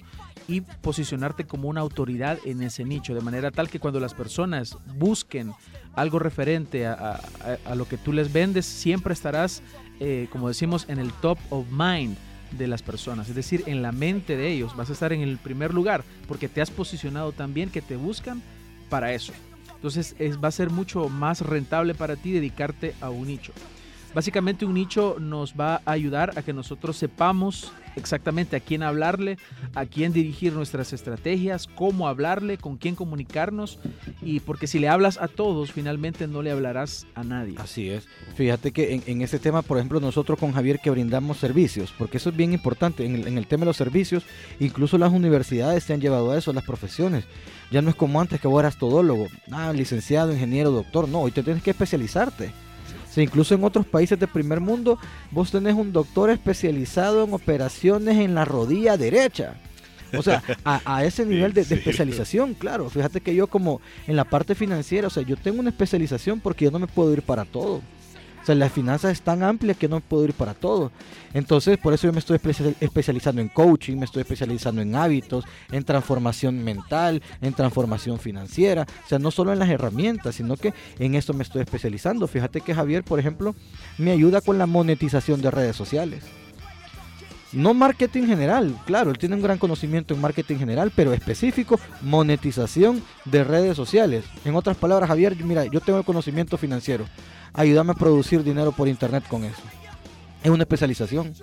y 0.49 0.61
posicionarte 0.61 1.45
como 1.45 1.69
una 1.69 1.81
autoridad 1.81 2.39
en 2.45 2.63
ese 2.63 2.85
nicho, 2.85 3.15
de 3.15 3.21
manera 3.21 3.51
tal 3.51 3.71
que 3.71 3.79
cuando 3.79 4.01
las 4.01 4.15
personas 4.15 4.77
busquen 4.97 5.53
algo 5.95 6.19
referente 6.19 6.87
a, 6.87 7.21
lo 7.75 7.87
que 7.87 7.97
tú 7.97 8.13
les 8.13 8.33
vendes, 8.33 8.67
siempre 8.67 9.13
estarás, 9.13 9.63
eh, 10.01 10.29
como 10.31 10.49
decimos, 10.49 10.87
en 10.89 10.99
el 10.99 11.13
top 11.13 11.39
of 11.51 11.67
mind 11.71 12.17
de 12.59 12.67
las 12.67 12.83
personas, 12.83 13.29
es 13.29 13.35
decir, 13.35 13.63
en 13.67 13.83
la 13.83 13.93
mente 13.93 14.37
de 14.37 14.49
ellos. 14.49 14.77
Vas 14.77 14.91
a 14.91 14.93
estar 14.93 15.13
en 15.13 15.21
el 15.21 15.39
primer 15.39 15.73
lugar 15.73 16.03
porque 16.27 16.49
te 16.49 16.61
has 16.61 16.71
posicionado 16.71 17.33
tan 17.33 17.55
bien 17.55 17.71
que 17.71 17.81
te 17.81 17.97
buscan 17.97 18.43
para 18.89 19.13
eso. 19.13 19.33
Entonces 19.77 20.15
es, 20.19 20.43
va 20.43 20.49
a 20.49 20.53
ser 20.53 20.71
mucho 20.71 21.09
más 21.09 21.41
rentable 21.41 21.95
para 21.95 22.17
ti 22.17 22.33
dedicarte 22.33 22.95
a 23.01 23.11
un 23.11 23.29
nicho. 23.29 23.53
Básicamente 24.15 24.65
un 24.65 24.75
nicho 24.75 25.17
nos 25.21 25.55
va 25.55 25.83
a 25.85 25.93
ayudar 25.93 26.33
a 26.37 26.43
que 26.43 26.53
nosotros 26.53 26.97
sepamos 26.97 27.73
exactamente 27.97 28.57
a 28.57 28.61
quién 28.61 28.83
hablarle, 28.83 29.39
a 29.75 29.87
quién 29.87 30.13
dirigir 30.13 30.53
nuestras 30.53 30.93
estrategias, 30.93 31.67
cómo 31.67 32.09
hablarle, 32.09 32.59
con 32.59 32.77
quién 32.77 32.95
comunicarnos 32.95 33.79
y 34.23 34.41
porque 34.41 34.67
si 34.67 34.79
le 34.79 34.89
hablas 34.89 35.19
a 35.21 35.29
todos, 35.29 35.73
finalmente 35.73 36.27
no 36.27 36.43
le 36.43 36.51
hablarás 36.51 37.07
a 37.15 37.25
nadie. 37.25 37.55
Así 37.59 37.89
es. 37.89 38.07
Fíjate 38.35 38.73
que 38.73 39.03
en, 39.07 39.23
ese 39.23 39.39
tema, 39.39 39.63
por 39.63 39.79
ejemplo, 39.79 40.01
nosotros 40.01 40.39
con 40.39 40.53
Javier 40.53 40.81
que 40.81 40.91
brindamos 40.91 41.39
servicios, 41.39 41.93
porque 41.97 42.19
eso 42.19 42.31
es 42.31 42.37
bien 42.37 42.53
importante, 42.53 43.05
en 43.05 43.15
el, 43.17 43.27
en 43.27 43.39
el 43.39 43.47
tema 43.47 43.61
de 43.61 43.67
los 43.67 43.77
servicios, 43.77 44.25
incluso 44.59 44.99
las 44.99 45.13
universidades 45.13 45.85
se 45.85 45.93
han 45.93 46.01
llevado 46.01 46.31
a 46.31 46.39
eso, 46.39 46.53
las 46.53 46.65
profesiones. 46.65 47.25
Ya 47.71 47.83
no 47.83 47.91
es 47.91 47.97
como 47.97 48.21
antes 48.21 48.41
que 48.41 48.49
vos 48.49 48.61
eras 48.61 48.77
todólogo, 48.77 49.29
ah, 49.53 49.73
licenciado, 49.73 50.33
ingeniero, 50.33 50.71
doctor, 50.71 51.09
no, 51.09 51.21
hoy 51.21 51.31
te 51.31 51.43
tienes 51.43 51.63
que 51.63 51.71
especializarte. 51.71 52.53
Sea, 53.11 53.25
incluso 53.25 53.55
en 53.55 53.65
otros 53.65 53.87
países 53.87 54.19
del 54.19 54.29
primer 54.29 54.61
mundo, 54.61 54.99
vos 55.31 55.51
tenés 55.51 55.75
un 55.75 55.93
doctor 55.93 56.31
especializado 56.31 57.25
en 57.25 57.35
operaciones 57.35 58.19
en 58.19 58.35
la 58.35 58.45
rodilla 58.45 58.97
derecha. 58.97 59.55
O 60.17 60.23
sea, 60.23 60.43
a, 60.65 60.81
a 60.85 61.05
ese 61.05 61.27
nivel 61.27 61.53
de, 61.53 61.63
especialización, 61.63 62.55
claro. 62.55 62.89
Fíjate 62.91 63.21
que 63.21 63.35
yo 63.35 63.47
como 63.47 63.81
en 64.07 64.17
la 64.17 64.25
parte 64.25 64.55
financiera, 64.55 65.09
o 65.09 65.11
sea, 65.11 65.23
yo 65.23 65.37
tengo 65.37 65.61
una 65.61 65.71
especialización 65.71 66.41
porque 66.41 66.65
yo 66.67 66.71
no 66.71 66.79
me 66.79 66.87
puedo 66.87 67.13
ir 67.13 67.23
para 67.23 67.45
todo. 67.45 67.83
O 68.43 68.47
sea, 68.47 68.55
las 68.55 68.73
finanzas 68.73 69.13
es 69.13 69.23
tan 69.23 69.43
amplia 69.43 69.75
que 69.75 69.89
no 69.89 70.01
puedo 70.01 70.25
ir 70.25 70.33
para 70.33 70.55
todo. 70.55 70.91
Entonces, 71.35 71.79
por 71.79 71.93
eso 71.93 72.07
yo 72.07 72.13
me 72.13 72.19
estoy 72.19 72.39
espe- 72.39 72.75
especializando 72.81 73.41
en 73.43 73.49
coaching, 73.49 73.97
me 73.97 74.05
estoy 74.07 74.23
especializando 74.23 74.81
en 74.81 74.95
hábitos, 74.95 75.45
en 75.71 75.85
transformación 75.85 76.65
mental, 76.65 77.23
en 77.43 77.53
transformación 77.53 78.19
financiera. 78.19 78.87
O 79.05 79.09
sea, 79.09 79.19
no 79.19 79.31
solo 79.31 79.53
en 79.53 79.59
las 79.59 79.69
herramientas, 79.69 80.37
sino 80.37 80.57
que 80.57 80.73
en 80.99 81.15
esto 81.15 81.35
me 81.35 81.43
estoy 81.43 81.63
especializando. 81.63 82.27
Fíjate 82.27 82.61
que 82.63 82.75
Javier, 82.75 83.05
por 83.05 83.19
ejemplo, 83.21 83.55
me 83.99 84.11
ayuda 84.13 84.41
con 84.41 84.59
la 84.59 84.67
monetización 84.67 85.41
de 85.43 85.51
redes 85.51 85.77
sociales. 85.77 86.25
No 87.53 87.75
marketing 87.75 88.27
general, 88.27 88.79
claro, 88.87 89.11
él 89.11 89.19
tiene 89.19 89.35
un 89.35 89.43
gran 89.43 89.59
conocimiento 89.59 90.15
en 90.15 90.21
marketing 90.21 90.59
general, 90.59 90.93
pero 90.95 91.13
específico, 91.13 91.81
monetización 92.01 93.03
de 93.25 93.43
redes 93.43 93.77
sociales. 93.77 94.25
En 94.45 94.55
otras 94.55 94.77
palabras, 94.77 95.09
Javier, 95.09 95.35
mira, 95.45 95.65
yo 95.65 95.81
tengo 95.81 95.99
el 95.99 96.05
conocimiento 96.05 96.57
financiero. 96.57 97.07
Ayúdame 97.53 97.91
a 97.91 97.95
producir 97.95 98.45
dinero 98.45 98.71
por 98.71 98.87
internet 98.87 99.25
con 99.29 99.43
eso. 99.43 99.63
Es 100.45 100.51
una 100.51 100.63
especialización. 100.63 101.35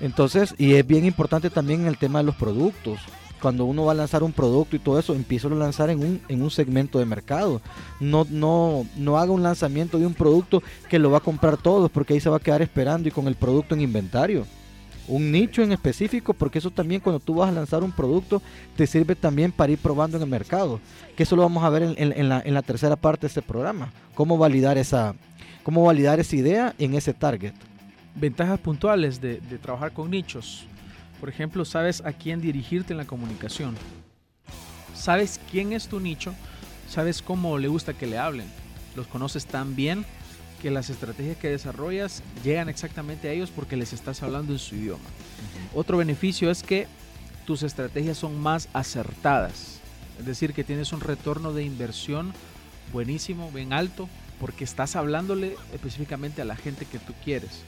Entonces, 0.00 0.54
y 0.58 0.74
es 0.74 0.86
bien 0.86 1.06
importante 1.06 1.48
también 1.48 1.80
en 1.82 1.86
el 1.86 1.96
tema 1.96 2.18
de 2.18 2.26
los 2.26 2.36
productos. 2.36 3.00
Cuando 3.40 3.64
uno 3.64 3.86
va 3.86 3.92
a 3.92 3.96
lanzar 3.96 4.22
un 4.22 4.32
producto 4.32 4.76
y 4.76 4.80
todo 4.80 4.98
eso, 4.98 5.14
empieza 5.14 5.48
a 5.48 5.50
lanzar 5.52 5.88
en 5.88 6.00
un, 6.00 6.20
en 6.28 6.42
un 6.42 6.50
segmento 6.50 6.98
de 6.98 7.06
mercado. 7.06 7.62
No, 8.00 8.26
no, 8.28 8.86
no 8.96 9.18
haga 9.18 9.32
un 9.32 9.42
lanzamiento 9.42 9.98
de 9.98 10.06
un 10.06 10.14
producto 10.14 10.62
que 10.90 10.98
lo 10.98 11.10
va 11.10 11.18
a 11.18 11.22
comprar 11.22 11.56
todos, 11.56 11.90
porque 11.90 12.12
ahí 12.12 12.20
se 12.20 12.28
va 12.28 12.36
a 12.36 12.40
quedar 12.40 12.60
esperando 12.60 13.08
y 13.08 13.12
con 13.12 13.28
el 13.28 13.34
producto 13.34 13.74
en 13.74 13.80
inventario 13.80 14.46
un 15.08 15.30
nicho 15.30 15.62
en 15.62 15.72
específico, 15.72 16.32
porque 16.34 16.58
eso 16.58 16.70
también 16.70 17.00
cuando 17.00 17.20
tú 17.20 17.34
vas 17.34 17.48
a 17.48 17.52
lanzar 17.52 17.82
un 17.82 17.92
producto 17.92 18.40
te 18.76 18.86
sirve 18.86 19.14
también 19.14 19.52
para 19.52 19.72
ir 19.72 19.78
probando 19.78 20.16
en 20.16 20.22
el 20.22 20.28
mercado, 20.28 20.80
que 21.16 21.24
eso 21.24 21.36
lo 21.36 21.42
vamos 21.42 21.62
a 21.64 21.70
ver 21.70 21.94
en, 21.96 22.28
la 22.28 22.62
tercera 22.62 22.96
parte 22.96 23.22
de 23.22 23.28
este 23.28 23.42
programa, 23.42 23.92
cómo 24.14 24.38
validar 24.38 24.78
esa, 24.78 25.14
cómo 25.62 25.84
validar 25.84 26.20
esa 26.20 26.36
idea 26.36 26.74
en 26.78 26.94
ese 26.94 27.12
target. 27.12 27.52
Ventajas 28.14 28.60
puntuales 28.60 29.20
de, 29.20 29.40
de 29.40 29.58
trabajar 29.58 29.92
con 29.92 30.10
nichos. 30.10 30.66
Por 31.20 31.28
ejemplo, 31.28 31.64
sabes 31.64 32.02
a 32.04 32.12
quién 32.12 32.40
dirigirte 32.40 32.92
en 32.92 32.98
la 32.98 33.06
comunicación. 33.06 33.74
Sabes 34.94 35.40
quién 35.50 35.72
es 35.72 35.88
tu 35.88 35.98
nicho, 35.98 36.32
sabes 36.88 37.20
cómo 37.22 37.58
le 37.58 37.68
gusta 37.68 37.94
que 37.94 38.06
le 38.06 38.18
hablen. 38.18 38.46
Los 38.94 39.08
conoces 39.08 39.46
tan 39.46 39.74
bien 39.74 40.04
que 40.64 40.70
las 40.70 40.88
estrategias 40.88 41.36
que 41.36 41.50
desarrollas 41.50 42.22
llegan 42.42 42.70
exactamente 42.70 43.28
a 43.28 43.32
ellos 43.32 43.50
porque 43.54 43.76
les 43.76 43.92
estás 43.92 44.22
hablando 44.22 44.54
en 44.54 44.58
su 44.58 44.74
idioma. 44.74 45.04
Otro 45.74 45.98
beneficio 45.98 46.50
es 46.50 46.62
que 46.62 46.86
tus 47.44 47.62
estrategias 47.62 48.16
son 48.16 48.40
más 48.40 48.70
acertadas. 48.72 49.80
Es 50.18 50.24
decir, 50.24 50.54
que 50.54 50.64
tienes 50.64 50.94
un 50.94 51.02
retorno 51.02 51.52
de 51.52 51.64
inversión 51.64 52.32
buenísimo, 52.94 53.52
bien 53.52 53.74
alto, 53.74 54.08
porque 54.40 54.64
estás 54.64 54.96
hablándole 54.96 55.54
específicamente 55.74 56.40
a 56.40 56.46
la 56.46 56.56
gente 56.56 56.86
que 56.86 56.98
tú 56.98 57.12
quieres. 57.22 57.60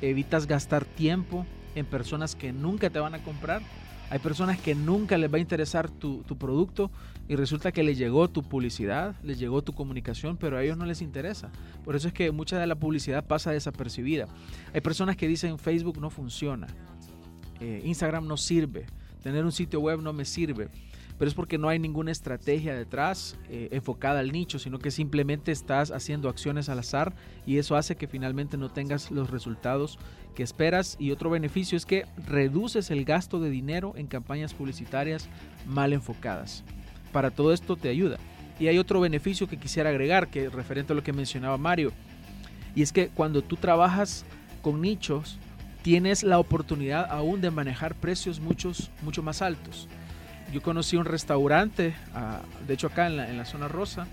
Evitas 0.00 0.46
gastar 0.46 0.84
tiempo 0.84 1.44
en 1.74 1.84
personas 1.84 2.36
que 2.36 2.52
nunca 2.52 2.90
te 2.90 3.00
van 3.00 3.16
a 3.16 3.24
comprar. 3.24 3.60
Hay 4.08 4.20
personas 4.20 4.60
que 4.60 4.74
nunca 4.74 5.18
les 5.18 5.32
va 5.32 5.36
a 5.36 5.40
interesar 5.40 5.90
tu, 5.90 6.22
producto 6.38 6.90
y 7.28 7.34
resulta 7.34 7.72
que 7.72 7.82
les 7.82 7.98
llegó 7.98 8.28
tu 8.28 8.44
publicidad, 8.44 9.16
les 9.22 9.38
llegó 9.38 9.62
tu 9.62 9.72
comunicación, 9.72 10.36
pero 10.36 10.56
a 10.56 10.62
ellos 10.62 10.78
no 10.78 10.86
les 10.86 11.02
interesa. 11.02 11.50
Por 11.84 11.96
eso 11.96 12.06
es 12.06 12.14
que 12.14 12.30
mucha 12.30 12.58
de 12.58 12.66
la 12.68 12.76
publicidad 12.76 13.24
pasa 13.26 13.50
desapercibida. 13.50 14.28
Hay 14.72 14.80
personas 14.80 15.16
que 15.16 15.26
dicen 15.26 15.58
Facebook 15.58 16.00
no 16.00 16.10
funciona, 16.10 16.68
eh, 17.60 17.82
Instagram 17.84 18.28
no 18.28 18.36
sirve, 18.36 18.86
tener 19.22 19.44
un 19.44 19.52
sitio 19.52 19.80
web 19.80 20.00
no 20.00 20.12
me 20.12 20.24
sirve 20.24 20.68
pero 21.18 21.28
es 21.28 21.34
porque 21.34 21.58
no 21.58 21.68
hay 21.68 21.78
ninguna 21.78 22.12
estrategia 22.12 22.74
detrás 22.74 23.38
eh, 23.48 23.68
enfocada 23.72 24.20
al 24.20 24.32
nicho, 24.32 24.58
sino 24.58 24.78
que 24.78 24.90
simplemente 24.90 25.50
estás 25.50 25.90
haciendo 25.90 26.28
acciones 26.28 26.68
al 26.68 26.78
azar 26.78 27.14
y 27.46 27.58
eso 27.58 27.76
hace 27.76 27.96
que 27.96 28.06
finalmente 28.06 28.56
no 28.56 28.70
tengas 28.70 29.10
los 29.10 29.30
resultados 29.30 29.98
que 30.34 30.42
esperas. 30.42 30.96
Y 30.98 31.12
otro 31.12 31.30
beneficio 31.30 31.76
es 31.76 31.86
que 31.86 32.04
reduces 32.26 32.90
el 32.90 33.04
gasto 33.04 33.40
de 33.40 33.50
dinero 33.50 33.94
en 33.96 34.06
campañas 34.06 34.52
publicitarias 34.52 35.28
mal 35.66 35.92
enfocadas. 35.92 36.64
Para 37.12 37.30
todo 37.30 37.52
esto 37.52 37.76
te 37.76 37.88
ayuda. 37.88 38.18
Y 38.58 38.68
hay 38.68 38.78
otro 38.78 39.00
beneficio 39.00 39.48
que 39.48 39.58
quisiera 39.58 39.90
agregar, 39.90 40.28
que 40.28 40.50
referente 40.50 40.92
a 40.92 40.96
lo 40.96 41.02
que 41.02 41.12
mencionaba 41.12 41.58
Mario, 41.58 41.92
y 42.74 42.82
es 42.82 42.92
que 42.92 43.08
cuando 43.08 43.42
tú 43.42 43.56
trabajas 43.56 44.24
con 44.60 44.82
nichos, 44.82 45.38
tienes 45.82 46.22
la 46.22 46.38
oportunidad 46.38 47.10
aún 47.10 47.40
de 47.40 47.50
manejar 47.50 47.94
precios 47.94 48.40
muchos, 48.40 48.90
mucho 49.02 49.22
más 49.22 49.40
altos 49.40 49.88
yo 50.52 50.62
conocí 50.62 50.96
un 50.96 51.04
restaurante, 51.04 51.94
ah, 52.14 52.40
de 52.66 52.74
hecho 52.74 52.86
acá 52.88 53.06
en 53.06 53.16
la, 53.16 53.28
en 53.30 53.36
la 53.36 53.44
zona 53.44 53.68
rosa, 53.68 54.06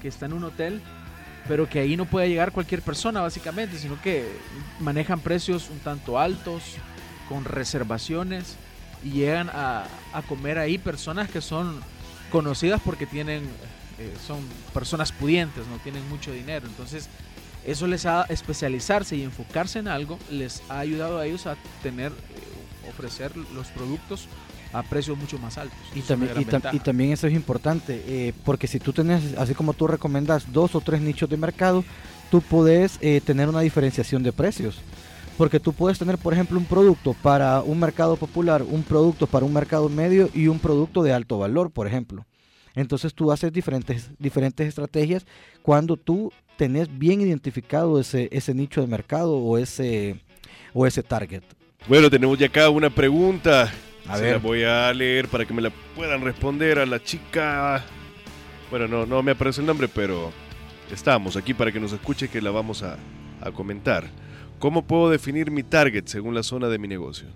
que 0.00 0.08
está 0.08 0.26
en 0.26 0.32
un 0.32 0.44
hotel, 0.44 0.80
pero 1.48 1.68
que 1.68 1.80
ahí 1.80 1.96
no 1.96 2.04
puede 2.04 2.28
llegar 2.28 2.52
cualquier 2.52 2.82
persona 2.82 3.20
básicamente, 3.20 3.78
sino 3.78 4.00
que 4.00 4.28
manejan 4.80 5.20
precios 5.20 5.70
un 5.70 5.78
tanto 5.80 6.18
altos, 6.18 6.62
con 7.28 7.44
reservaciones, 7.44 8.56
y 9.04 9.10
llegan 9.10 9.50
a, 9.50 9.84
a 10.12 10.22
comer 10.22 10.58
ahí 10.58 10.78
personas 10.78 11.28
que 11.28 11.40
son 11.40 11.80
conocidas 12.30 12.80
porque 12.84 13.06
tienen, 13.06 13.44
eh, 13.98 14.14
son 14.26 14.40
personas 14.72 15.12
pudientes, 15.12 15.66
no 15.66 15.78
tienen 15.78 16.08
mucho 16.08 16.32
dinero. 16.32 16.66
Entonces, 16.66 17.08
eso 17.64 17.86
les 17.86 18.06
ha 18.06 18.22
especializarse 18.24 19.16
y 19.16 19.22
enfocarse 19.22 19.78
en 19.78 19.88
algo, 19.88 20.18
les 20.30 20.62
ha 20.68 20.78
ayudado 20.78 21.18
a 21.18 21.26
ellos 21.26 21.46
a 21.46 21.56
tener, 21.82 22.12
eh, 22.12 22.88
ofrecer 22.88 23.36
los 23.36 23.68
productos 23.68 24.28
a 24.72 24.82
precios 24.82 25.18
mucho 25.18 25.38
más 25.38 25.58
altos. 25.58 25.78
Y, 25.94 26.00
también, 26.00 26.32
y, 26.72 26.78
también 26.78 27.12
eso 27.12 27.26
es 27.26 27.34
importante, 27.34 28.02
eh, 28.06 28.32
porque 28.44 28.66
si 28.66 28.78
tú 28.78 28.92
tenés, 28.92 29.36
así 29.36 29.54
como 29.54 29.74
tú 29.74 29.86
recomendas, 29.86 30.52
dos 30.52 30.74
o 30.74 30.80
tres 30.80 31.00
nichos 31.00 31.28
de 31.28 31.36
mercado, 31.36 31.84
tú 32.30 32.40
puedes 32.40 32.98
eh, 33.00 33.20
tener 33.24 33.48
una 33.48 33.60
diferenciación 33.60 34.22
de 34.22 34.32
precios. 34.32 34.80
Porque 35.36 35.60
tú 35.60 35.72
puedes 35.72 35.98
tener, 35.98 36.18
por 36.18 36.34
ejemplo, 36.34 36.58
un 36.58 36.66
producto 36.66 37.14
para 37.22 37.62
un 37.62 37.80
mercado 37.80 38.16
popular, 38.16 38.62
un 38.62 38.82
producto 38.82 39.26
para 39.26 39.46
un 39.46 39.52
mercado 39.52 39.88
medio 39.88 40.28
y 40.34 40.48
un 40.48 40.58
producto 40.58 41.02
de 41.02 41.12
alto 41.12 41.38
valor, 41.38 41.70
por 41.70 41.86
ejemplo. 41.86 42.26
Entonces 42.74 43.14
tú 43.14 43.32
haces 43.32 43.52
diferentes, 43.52 44.10
diferentes 44.18 44.66
estrategias 44.68 45.26
cuando 45.62 45.96
tú 45.96 46.32
tenés 46.56 46.96
bien 46.98 47.20
identificado 47.20 47.98
ese, 47.98 48.28
ese 48.30 48.54
nicho 48.54 48.80
de 48.80 48.86
mercado 48.86 49.36
o 49.36 49.58
ese, 49.58 50.20
o 50.72 50.86
ese 50.86 51.02
target. 51.02 51.42
Bueno, 51.88 52.08
tenemos 52.08 52.38
ya 52.38 52.46
acá 52.46 52.70
una 52.70 52.90
pregunta 52.90 53.72
a 54.08 54.18
ver. 54.18 54.32
La 54.32 54.38
voy 54.38 54.64
a 54.64 54.92
leer 54.92 55.28
para 55.28 55.44
que 55.44 55.54
me 55.54 55.62
la 55.62 55.70
puedan 55.94 56.22
responder 56.22 56.78
a 56.78 56.86
la 56.86 57.02
chica. 57.02 57.84
Bueno, 58.70 58.88
no, 58.88 59.06
no 59.06 59.22
me 59.22 59.32
aparece 59.32 59.60
el 59.60 59.66
nombre, 59.66 59.88
pero 59.88 60.32
estamos 60.92 61.36
aquí 61.36 61.54
para 61.54 61.72
que 61.72 61.80
nos 61.80 61.92
escuche 61.92 62.28
que 62.28 62.40
la 62.40 62.50
vamos 62.50 62.82
a, 62.82 62.96
comentar. 63.54 64.08
¿Cómo 64.60 64.86
puedo 64.86 65.10
definir 65.10 65.50
mi 65.50 65.64
target 65.64 66.06
según 66.06 66.34
la 66.34 66.44
zona 66.44 66.68
de 66.68 66.78
mi 66.78 66.86
negocio? 66.86 67.26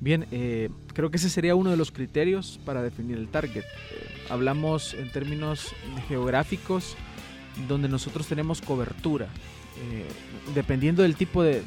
Bien, 0.00 0.26
eh, 0.30 0.70
creo 0.94 1.10
que 1.10 1.18
ese 1.18 1.28
sería 1.28 1.54
uno 1.54 1.70
de 1.70 1.76
los 1.76 1.90
criterios 1.90 2.58
para 2.64 2.82
definir 2.82 3.18
el 3.18 3.28
target. 3.28 3.64
Eh, 3.64 4.06
hablamos 4.30 4.94
en 4.94 5.12
términos 5.12 5.74
geográficos 6.08 6.96
donde 7.68 7.88
nosotros 7.88 8.26
tenemos 8.26 8.62
cobertura. 8.62 9.26
Eh, 9.26 10.06
dependiendo 10.54 11.02
del 11.02 11.14
tipo 11.14 11.42
de, 11.42 11.62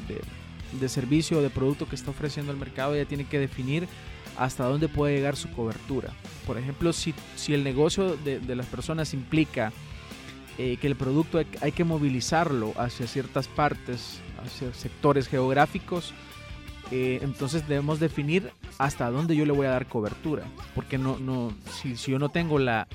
de 0.80 0.88
servicio 0.88 1.38
o 1.38 1.42
de 1.42 1.50
producto 1.50 1.88
que 1.88 1.94
está 1.94 2.10
ofreciendo 2.10 2.50
el 2.50 2.58
mercado, 2.58 2.96
ya 2.96 3.04
tiene 3.04 3.26
que 3.26 3.38
definir 3.38 3.86
hasta 4.36 4.64
dónde 4.64 4.88
puede 4.88 5.14
llegar 5.14 5.36
su 5.36 5.50
cobertura. 5.50 6.10
Por 6.46 6.58
ejemplo, 6.58 6.92
si, 6.92 7.14
si 7.36 7.54
el 7.54 7.64
negocio 7.64 8.16
de, 8.16 8.40
las 8.54 8.66
personas 8.66 9.14
implica 9.14 9.72
eh, 10.58 10.76
que 10.80 10.86
el 10.86 10.96
producto 10.96 11.42
hay, 11.60 11.72
que 11.72 11.84
movilizarlo 11.84 12.72
hacia 12.76 13.06
ciertas 13.06 13.48
partes, 13.48 14.20
hacia 14.44 14.72
sectores 14.74 15.28
geográficos, 15.28 16.12
eh, 16.90 17.20
entonces 17.22 17.66
debemos 17.68 18.00
definir 18.00 18.50
hasta 18.78 19.10
dónde 19.10 19.36
yo 19.36 19.46
le 19.46 19.52
voy 19.52 19.66
a 19.66 19.70
dar 19.70 19.86
cobertura. 19.86 20.44
Porque 20.74 20.98
no, 20.98 21.18
no, 21.18 21.54
si, 21.80 21.96
si 21.96 22.10
yo 22.10 22.18
no 22.18 22.28
tengo 22.28 22.58
la, 22.58 22.88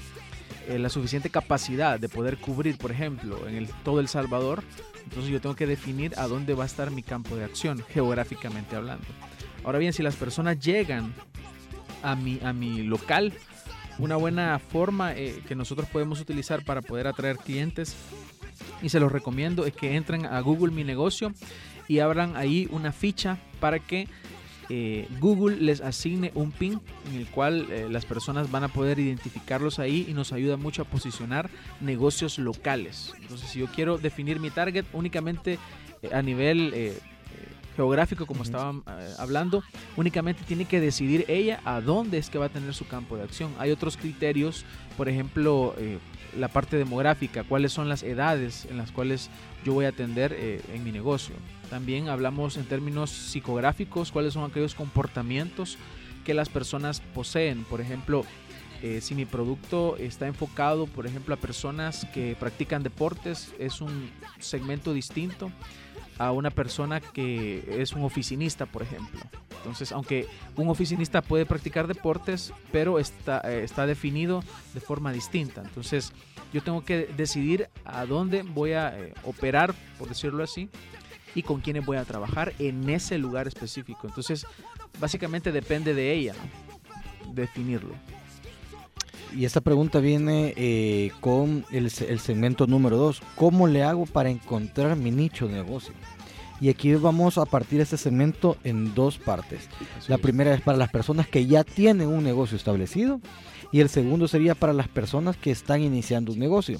eh, 0.67 0.79
la 0.79 0.89
suficiente 0.89 1.29
capacidad 1.29 1.97
de 1.97 2.09
poder 2.09 2.37
cubrir, 2.37 2.77
por 2.77 2.91
ejemplo, 2.91 3.47
en 3.47 3.55
el, 3.55 3.67
todo 3.83 4.01
El 4.01 4.09
Salvador, 4.09 4.63
entonces 5.05 5.31
yo 5.31 5.39
tengo 5.39 5.55
que 5.55 5.65
definir 5.65 6.13
a 6.17 6.27
dónde 6.27 6.53
va 6.53 6.63
a 6.63 6.65
estar 6.65 6.91
mi 6.91 7.03
campo 7.03 7.37
de 7.37 7.45
acción, 7.45 7.81
geográficamente 7.93 8.75
hablando. 8.75 9.05
Ahora 9.63 9.79
bien, 9.79 9.93
si 9.93 10.03
las 10.03 10.15
personas 10.15 10.59
llegan 10.59 11.13
a 12.03 12.15
mi, 12.15 12.39
a 12.43 12.53
mi 12.53 12.83
local, 12.83 13.33
una 13.99 14.15
buena 14.15 14.59
forma 14.59 15.13
eh, 15.13 15.41
que 15.47 15.55
nosotros 15.55 15.89
podemos 15.89 16.21
utilizar 16.21 16.63
para 16.63 16.81
poder 16.81 17.07
atraer 17.07 17.37
clientes, 17.37 17.95
y 18.81 18.89
se 18.89 18.99
los 18.99 19.11
recomiendo, 19.11 19.65
es 19.65 19.73
que 19.73 19.95
entren 19.95 20.25
a 20.25 20.39
Google 20.41 20.71
Mi 20.71 20.83
Negocio 20.83 21.33
y 21.87 21.99
abran 21.99 22.35
ahí 22.35 22.67
una 22.71 22.91
ficha 22.91 23.37
para 23.59 23.79
que 23.79 24.07
eh, 24.69 25.07
Google 25.19 25.57
les 25.57 25.79
asigne 25.81 26.31
un 26.35 26.51
pin 26.51 26.81
en 27.09 27.15
el 27.15 27.27
cual 27.27 27.67
eh, 27.71 27.87
las 27.89 28.05
personas 28.05 28.51
van 28.51 28.65
a 28.65 28.67
poder 28.67 28.99
identificarlos 28.99 29.79
ahí 29.79 30.05
y 30.09 30.13
nos 30.13 30.33
ayuda 30.33 30.57
mucho 30.57 30.81
a 30.81 30.85
posicionar 30.85 31.49
negocios 31.79 32.37
locales. 32.37 33.13
Entonces, 33.21 33.49
si 33.49 33.59
yo 33.59 33.67
quiero 33.67 33.97
definir 33.97 34.39
mi 34.39 34.49
target 34.49 34.85
únicamente 34.93 35.57
a 36.11 36.21
nivel 36.21 36.73
geográfico, 37.77 38.25
como 38.25 38.43
estaban 38.43 38.83
hablando, 39.17 39.63
únicamente 39.95 40.43
tiene 40.45 40.65
que 40.65 40.81
decidir 40.81 41.23
ella 41.29 41.61
a 41.63 41.79
dónde 41.79 42.17
es 42.17 42.29
que 42.29 42.37
va 42.37 42.47
a 42.47 42.49
tener 42.49 42.73
su 42.73 42.87
campo 42.87 43.15
de 43.15 43.23
acción. 43.23 43.53
Hay 43.57 43.71
otros 43.71 43.95
criterios, 43.95 44.65
por 44.97 45.07
ejemplo, 45.07 45.73
la 46.37 46.49
parte 46.49 46.75
demográfica, 46.75 47.43
cuáles 47.43 47.71
son 47.71 47.87
las 47.87 48.03
edades 48.03 48.65
en 48.69 48.77
las 48.77 48.91
cuales 48.91 49.29
yo 49.63 49.73
voy 49.73 49.85
a 49.85 49.89
atender 49.89 50.33
en 50.73 50.83
mi 50.83 50.91
negocio. 50.91 51.35
También 51.69 52.09
hablamos 52.09 52.57
en 52.57 52.65
términos 52.65 53.11
psicográficos, 53.11 54.11
cuáles 54.11 54.33
son 54.33 54.49
aquellos 54.49 54.75
comportamientos 54.75 55.77
que 56.25 56.33
las 56.33 56.49
personas 56.49 57.01
poseen. 57.13 57.63
Por 57.63 57.79
ejemplo, 57.79 58.25
eh, 58.81 59.01
si 59.01 59.15
mi 59.15 59.25
producto 59.25 59.97
está 59.97 60.27
enfocado, 60.27 60.87
por 60.87 61.07
ejemplo, 61.07 61.33
a 61.33 61.37
personas 61.37 62.05
que 62.13 62.35
practican 62.39 62.83
deportes, 62.83 63.53
es 63.59 63.81
un 63.81 64.09
segmento 64.39 64.93
distinto 64.93 65.51
a 66.17 66.31
una 66.31 66.49
persona 66.49 66.99
que 66.99 67.81
es 67.81 67.93
un 67.93 68.03
oficinista, 68.03 68.65
por 68.65 68.81
ejemplo. 68.81 69.19
Entonces, 69.57 69.91
aunque 69.91 70.27
un 70.55 70.69
oficinista 70.69 71.21
puede 71.21 71.45
practicar 71.45 71.87
deportes, 71.87 72.53
pero 72.71 72.99
está, 72.99 73.41
eh, 73.43 73.63
está 73.63 73.85
definido 73.85 74.43
de 74.73 74.79
forma 74.79 75.11
distinta. 75.11 75.61
Entonces, 75.61 76.13
yo 76.53 76.63
tengo 76.63 76.83
que 76.83 77.07
decidir 77.17 77.69
a 77.83 78.05
dónde 78.05 78.43
voy 78.43 78.73
a 78.73 78.97
eh, 78.97 79.13
operar, 79.23 79.75
por 79.99 80.07
decirlo 80.07 80.43
así, 80.43 80.69
y 81.35 81.43
con 81.43 81.61
quiénes 81.61 81.85
voy 81.85 81.97
a 81.97 82.05
trabajar 82.05 82.53
en 82.59 82.89
ese 82.89 83.17
lugar 83.17 83.47
específico. 83.47 84.07
Entonces, 84.07 84.45
básicamente 84.99 85.51
depende 85.51 85.93
de 85.93 86.13
ella 86.13 86.33
definirlo. 87.33 87.93
Y 89.35 89.45
esta 89.45 89.61
pregunta 89.61 89.99
viene 89.99 90.53
eh, 90.55 91.11
con 91.19 91.65
el, 91.71 91.89
segmento 91.89 92.67
número 92.67 92.97
2. 92.97 93.21
¿Cómo 93.35 93.67
le 93.67 93.83
hago 93.83 94.05
para 94.05 94.29
encontrar 94.29 94.95
mi 94.95 95.11
nicho 95.11 95.47
de 95.47 95.53
negocio? 95.53 95.93
Y 96.59 96.69
aquí 96.69 96.93
vamos 96.95 97.37
a 97.37 97.45
partir 97.45 97.81
este 97.81 97.97
segmento 97.97 98.57
en 98.63 98.95
dos 98.95 99.17
partes. 99.19 99.69
la 100.07 100.17
primera 100.17 100.53
es 100.53 100.61
para 100.61 100.77
las 100.77 100.89
personas 100.89 101.27
que 101.27 101.45
ya 101.45 101.63
tienen 101.63 102.07
un 102.07 102.23
negocio 102.23 102.57
establecido 102.57 103.21
y 103.71 103.81
el 103.81 103.89
segundo 103.89 104.27
sería 104.27 104.55
para 104.55 104.73
las 104.73 104.87
personas 104.87 105.37
que 105.37 105.51
están 105.51 105.81
iniciando 105.81 106.31
un 106.31 106.39
negocio. 106.39 106.79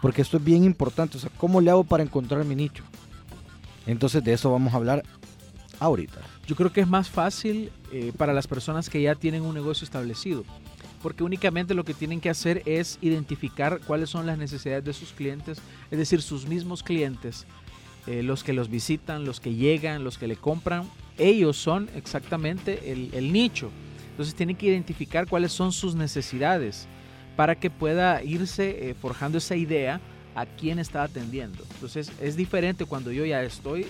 Porque 0.00 0.22
esto 0.22 0.38
es 0.38 0.44
bien 0.44 0.64
importante. 0.64 1.18
O 1.18 1.20
sea, 1.20 1.30
¿cómo 1.36 1.60
le 1.60 1.70
hago 1.70 1.84
para 1.84 2.02
encontrar 2.02 2.44
mi 2.44 2.54
nicho? 2.54 2.84
Entonces 3.86 4.22
de 4.24 4.32
eso 4.32 4.50
vamos 4.50 4.72
a 4.72 4.76
hablar 4.76 5.02
ahorita. 5.80 6.20
Yo 6.46 6.56
creo 6.56 6.72
que 6.72 6.80
es 6.80 6.88
más 6.88 7.10
fácil 7.10 7.70
eh, 7.92 8.12
para 8.16 8.32
las 8.32 8.46
personas 8.46 8.88
que 8.88 9.02
ya 9.02 9.14
tienen 9.14 9.42
un 9.42 9.54
negocio 9.54 9.84
establecido, 9.84 10.44
porque 11.02 11.24
únicamente 11.24 11.74
lo 11.74 11.84
que 11.84 11.94
tienen 11.94 12.20
que 12.20 12.30
hacer 12.30 12.62
es 12.66 12.98
identificar 13.00 13.80
cuáles 13.86 14.10
son 14.10 14.26
las 14.26 14.38
necesidades 14.38 14.84
de 14.84 14.92
sus 14.92 15.12
clientes, 15.12 15.58
es 15.90 15.98
decir, 15.98 16.22
sus 16.22 16.46
mismos 16.46 16.82
clientes, 16.82 17.46
eh, 18.06 18.22
los 18.22 18.42
que 18.42 18.52
los 18.52 18.70
visitan, 18.70 19.24
los 19.24 19.40
que 19.40 19.54
llegan, 19.54 20.04
los 20.04 20.18
que 20.18 20.26
le 20.26 20.36
compran, 20.36 20.88
ellos 21.18 21.56
son 21.56 21.88
exactamente 21.94 22.92
el, 22.92 23.32
nicho. 23.32 23.70
Entonces 24.10 24.34
tienen 24.34 24.56
que 24.56 24.66
identificar 24.66 25.28
cuáles 25.28 25.52
son 25.52 25.72
sus 25.72 25.94
necesidades 25.94 26.88
para 27.36 27.54
que 27.54 27.70
pueda 27.70 28.22
irse 28.22 28.90
eh, 28.90 28.94
forjando 28.94 29.38
esa 29.38 29.56
idea 29.56 30.00
a 30.34 30.46
quién 30.46 30.78
está 30.78 31.02
atendiendo. 31.02 31.64
Entonces 31.74 32.10
es 32.20 32.36
diferente 32.36 32.84
cuando 32.84 33.12
yo 33.12 33.24
ya 33.24 33.42
estoy 33.42 33.86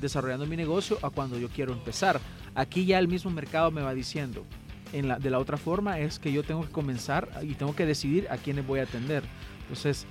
desarrollando 0.00 0.46
mi 0.46 0.56
negocio 0.56 0.98
a 1.02 1.10
cuando 1.10 1.38
yo 1.38 1.48
quiero 1.48 1.72
empezar. 1.72 2.20
Aquí 2.54 2.84
ya 2.84 2.98
el 2.98 3.08
mismo 3.08 3.30
mercado 3.30 3.70
me 3.70 3.82
va 3.82 3.94
diciendo. 3.94 4.44
En 4.92 5.08
la, 5.08 5.18
de 5.18 5.30
la 5.30 5.38
otra 5.38 5.56
forma 5.56 5.98
es 5.98 6.18
que 6.18 6.32
yo 6.32 6.42
tengo 6.42 6.62
que 6.62 6.70
comenzar 6.70 7.28
y 7.42 7.54
tengo 7.54 7.74
que 7.74 7.86
decidir 7.86 8.28
a 8.30 8.36
quiénes 8.36 8.66
voy 8.66 8.80
a 8.80 8.84
atender. 8.84 9.24
Entonces, 9.62 10.06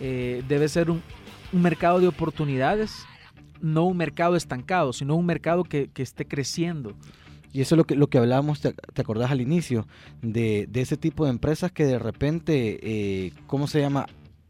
eh, 0.00 0.42
debe 0.48 0.68
ser 0.68 0.90
un, 0.90 1.02
un 1.52 1.62
mercado 1.62 2.00
de 2.00 2.08
oportunidades, 2.08 3.04
no 3.60 3.84
un 3.84 3.96
mercado 3.96 4.36
estancado, 4.36 4.92
sino 4.92 5.14
un 5.14 5.26
mercado 5.26 5.64
que, 5.64 5.88
que 5.88 6.02
esté 6.02 6.26
creciendo. 6.26 6.94
Y 7.52 7.62
eso 7.62 7.74
es 7.74 7.78
lo 7.78 7.84
que, 7.84 7.94
lo 7.94 8.08
que 8.08 8.18
hablábamos, 8.18 8.60
te, 8.60 8.72
te 8.72 9.00
acordás 9.00 9.30
al 9.30 9.40
inicio, 9.40 9.86
de, 10.20 10.66
de, 10.68 10.80
ese 10.82 10.96
tipo 10.96 11.24
de 11.24 11.30
empresas 11.30 11.72
que 11.72 11.86
de 11.86 11.98
repente, 11.98 12.78
eh, 12.82 13.32
¿cómo 13.46 13.66
se 13.66 13.80
llama? 13.80 14.06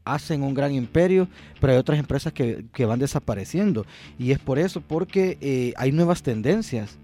hacen 0.07 0.43
un 0.43 0.55
gran 0.55 0.73
imperio, 0.73 1.29
pero 1.61 1.73
hay 1.73 1.79
otras 1.79 1.99
empresas 1.99 2.33
que, 2.33 2.65
que 2.73 2.87
van 2.87 2.99
desapareciendo. 2.99 3.85
Y 4.19 4.31
es 4.31 4.39
por 4.39 4.59
eso, 4.59 4.81
porque 4.81 5.37
eh, 5.41 5.75
hay 5.77 5.93
nuevas 5.93 6.23
tendencias. 6.23 6.97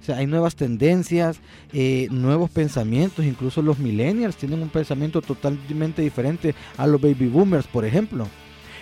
O 0.00 0.04
sea, 0.04 0.16
hay 0.18 0.26
nuevas 0.26 0.54
tendencias, 0.54 1.40
eh, 1.72 2.08
nuevos 2.10 2.50
pensamientos, 2.50 3.24
incluso 3.24 3.62
los 3.62 3.78
millennials 3.78 4.36
tienen 4.36 4.62
un 4.62 4.68
pensamiento 4.68 5.20
totalmente 5.20 6.02
diferente 6.02 6.54
a 6.76 6.86
los 6.86 7.00
baby 7.00 7.26
boomers, 7.26 7.66
por 7.66 7.84
ejemplo. 7.84 8.26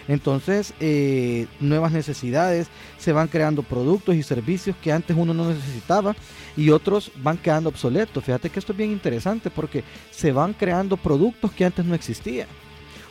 Entonces, 0.08 0.72
eh, 0.78 1.46
nuevas 1.58 1.90
necesidades, 1.90 2.68
se 2.98 3.12
van 3.12 3.28
creando 3.28 3.62
productos 3.62 4.14
y 4.14 4.22
servicios 4.22 4.76
que 4.80 4.92
antes 4.92 5.16
uno 5.16 5.34
no 5.34 5.48
necesitaba 5.48 6.14
y 6.56 6.70
otros 6.70 7.10
van 7.22 7.38
quedando 7.38 7.70
obsoletos. 7.70 8.24
Fíjate 8.24 8.50
que 8.50 8.58
esto 8.60 8.72
es 8.72 8.78
bien 8.78 8.92
interesante 8.92 9.50
porque 9.50 9.82
se 10.10 10.32
van 10.32 10.52
creando 10.52 10.96
productos 10.96 11.50
que 11.52 11.64
antes 11.64 11.84
no 11.84 11.94
existían. 11.94 12.46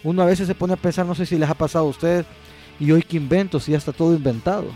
Uno 0.04 0.22
a 0.22 0.26
veces 0.26 0.48
se 0.48 0.56
pone 0.56 0.74
a 0.74 0.78
pensar, 0.78 1.06
no 1.06 1.16
sé 1.16 1.26
si 1.26 1.38
les 1.38 1.50
ha 1.50 1.56
pasado 1.56 1.86
a 1.86 1.90
ustedes, 1.90 2.26
y 2.80 2.92
hoy 2.92 3.02
que 3.02 3.18
invento, 3.18 3.60
si 3.60 3.72
ya 3.72 3.78
está 3.78 3.92
todo 3.92 4.14
inventado. 4.14 4.68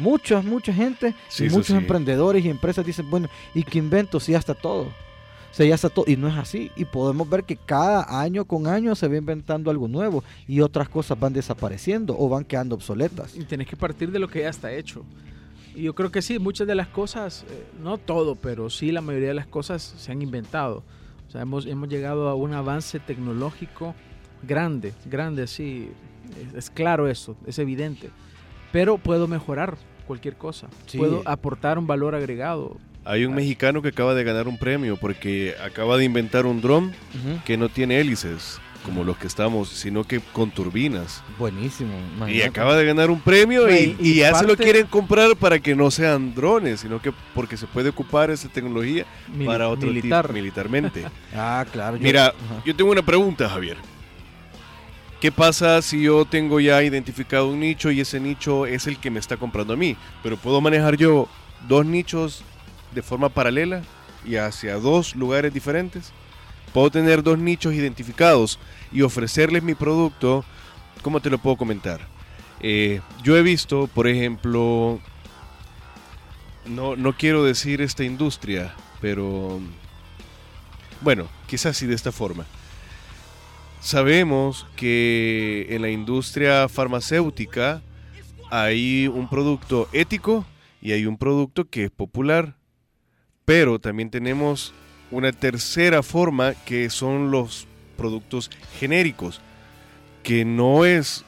Mucha, 0.00 0.42
mucha 0.42 0.72
gente, 0.72 1.14
Sí, 1.28 1.44
y 1.46 1.50
muchos 1.50 1.66
sí. 1.68 1.74
emprendedores 1.74 2.44
y 2.44 2.48
empresas 2.48 2.84
dicen, 2.84 3.08
bueno, 3.10 3.28
¿y 3.54 3.62
qué 3.62 3.78
invento 3.78 4.18
si 4.18 4.32
ya 4.32 4.38
está 4.38 4.54
todo? 4.54 4.82
O 4.82 5.54
sea, 5.54 5.66
ya 5.66 5.74
está 5.74 5.88
todo. 5.88 6.04
Y 6.08 6.16
no 6.16 6.28
es 6.28 6.36
así. 6.36 6.70
Y 6.76 6.84
podemos 6.84 7.28
ver 7.28 7.42
que 7.44 7.56
cada 7.56 8.20
año 8.20 8.44
con 8.44 8.66
año 8.68 8.94
se 8.94 9.08
va 9.08 9.16
inventando 9.16 9.70
algo 9.70 9.88
nuevo 9.88 10.22
y 10.46 10.60
otras 10.60 10.88
cosas 10.88 11.18
van 11.18 11.32
desapareciendo 11.32 12.14
o 12.18 12.28
van 12.28 12.44
quedando 12.44 12.76
obsoletas. 12.76 13.36
Y 13.36 13.44
tenés 13.44 13.66
que 13.66 13.76
partir 13.76 14.12
de 14.12 14.20
lo 14.20 14.28
que 14.28 14.40
ya 14.42 14.48
está 14.48 14.72
hecho. 14.72 15.04
Y 15.74 15.82
yo 15.82 15.94
creo 15.94 16.10
que 16.12 16.22
sí, 16.22 16.38
muchas 16.38 16.66
de 16.68 16.74
las 16.76 16.86
cosas, 16.88 17.44
eh, 17.50 17.64
no 17.82 17.98
todo, 17.98 18.36
pero 18.36 18.70
sí 18.70 18.92
la 18.92 19.00
mayoría 19.00 19.28
de 19.28 19.34
las 19.34 19.46
cosas 19.46 19.82
se 19.98 20.12
han 20.12 20.22
inventado. 20.22 20.84
O 21.26 21.30
sea, 21.32 21.42
hemos, 21.42 21.66
hemos 21.66 21.88
llegado 21.88 22.28
a 22.28 22.34
un 22.34 22.54
avance 22.54 22.98
tecnológico 23.00 23.94
grande, 24.46 24.92
grande, 25.06 25.46
sí. 25.46 25.90
Es, 26.48 26.54
es 26.54 26.70
claro 26.70 27.08
eso, 27.08 27.36
es 27.46 27.58
evidente. 27.58 28.10
Pero 28.72 28.98
puedo 28.98 29.26
mejorar 29.26 29.76
cualquier 30.10 30.34
cosa. 30.34 30.66
Sí. 30.86 30.98
Puedo 30.98 31.22
aportar 31.24 31.78
un 31.78 31.86
valor 31.86 32.16
agregado. 32.16 32.76
Hay 33.04 33.24
un 33.24 33.32
mexicano 33.32 33.80
que 33.80 33.88
acaba 33.90 34.12
de 34.14 34.24
ganar 34.24 34.48
un 34.48 34.58
premio 34.58 34.96
porque 34.96 35.54
acaba 35.64 35.96
de 35.96 36.04
inventar 36.04 36.46
un 36.46 36.60
dron 36.60 36.92
que 37.44 37.56
no 37.56 37.68
tiene 37.68 38.00
hélices, 38.00 38.58
como 38.84 39.04
los 39.04 39.16
que 39.18 39.28
estamos, 39.28 39.68
sino 39.68 40.02
que 40.02 40.18
con 40.20 40.50
turbinas. 40.50 41.22
Buenísimo. 41.38 41.92
Y 42.28 42.42
acaba 42.42 42.76
de 42.76 42.84
ganar 42.84 43.08
un 43.08 43.20
premio 43.20 43.70
y, 43.70 43.96
Y- 44.00 44.14
ya 44.16 44.34
se 44.34 44.44
lo 44.46 44.56
quieren 44.56 44.86
comprar 44.88 45.36
para 45.36 45.60
que 45.60 45.76
no 45.76 45.92
sean 45.92 46.34
drones, 46.34 46.80
sino 46.80 47.00
que 47.00 47.12
porque 47.34 47.56
se 47.56 47.68
puede 47.68 47.90
ocupar 47.90 48.30
esa 48.30 48.48
tecnología 48.48 49.06
para 49.46 49.68
otro 49.68 49.82
tipo- 49.90 49.94
militar. 49.94 50.32
militarmente. 50.32 51.04
Ah, 51.36 51.64
claro. 51.72 51.96
yo- 51.96 52.02
Mira, 52.02 52.26
Ajá. 52.26 52.62
yo 52.66 52.74
tengo 52.74 52.90
una 52.90 53.02
pregunta, 53.02 53.48
Javier. 53.48 53.76
¿Qué 55.20 55.30
pasa 55.30 55.82
si 55.82 56.00
yo 56.00 56.24
tengo 56.24 56.60
ya 56.60 56.82
identificado 56.82 57.48
un 57.48 57.60
nicho 57.60 57.90
y 57.90 58.00
ese 58.00 58.18
nicho 58.18 58.64
es 58.64 58.86
el 58.86 58.98
que 58.98 59.10
me 59.10 59.18
está 59.18 59.36
comprando 59.36 59.74
a 59.74 59.76
mí? 59.76 59.94
Pero 60.22 60.38
puedo 60.38 60.62
manejar 60.62 60.96
yo 60.96 61.28
dos 61.68 61.84
nichos 61.84 62.42
de 62.94 63.02
forma 63.02 63.28
paralela 63.28 63.82
y 64.24 64.36
hacia 64.36 64.76
dos 64.76 65.14
lugares 65.14 65.52
diferentes. 65.52 66.12
Puedo 66.72 66.90
tener 66.90 67.22
dos 67.22 67.38
nichos 67.38 67.74
identificados 67.74 68.58
y 68.90 69.02
ofrecerles 69.02 69.62
mi 69.62 69.74
producto. 69.74 70.42
¿Cómo 71.02 71.20
te 71.20 71.28
lo 71.28 71.36
puedo 71.36 71.56
comentar? 71.56 72.00
Eh, 72.60 73.02
yo 73.22 73.36
he 73.36 73.42
visto, 73.42 73.88
por 73.88 74.08
ejemplo, 74.08 75.00
no, 76.64 76.96
no 76.96 77.12
quiero 77.12 77.44
decir 77.44 77.82
esta 77.82 78.04
industria, 78.04 78.74
pero 79.02 79.60
bueno, 81.02 81.28
quizás 81.46 81.76
sí 81.76 81.84
de 81.84 81.94
esta 81.94 82.10
forma. 82.10 82.46
Sabemos 83.80 84.66
que 84.76 85.66
en 85.70 85.80
la 85.80 85.90
industria 85.90 86.68
farmacéutica 86.68 87.80
hay 88.50 89.08
un 89.08 89.28
producto 89.28 89.88
ético 89.92 90.44
y 90.82 90.92
hay 90.92 91.06
un 91.06 91.16
producto 91.16 91.64
que 91.64 91.84
es 91.84 91.90
popular, 91.90 92.56
pero 93.46 93.78
también 93.78 94.10
tenemos 94.10 94.74
una 95.10 95.32
tercera 95.32 96.02
forma 96.02 96.54
que 96.66 96.90
son 96.90 97.30
los 97.30 97.66
productos 97.96 98.50
genéricos, 98.78 99.40
que 100.22 100.44
no 100.44 100.84
es 100.84 101.24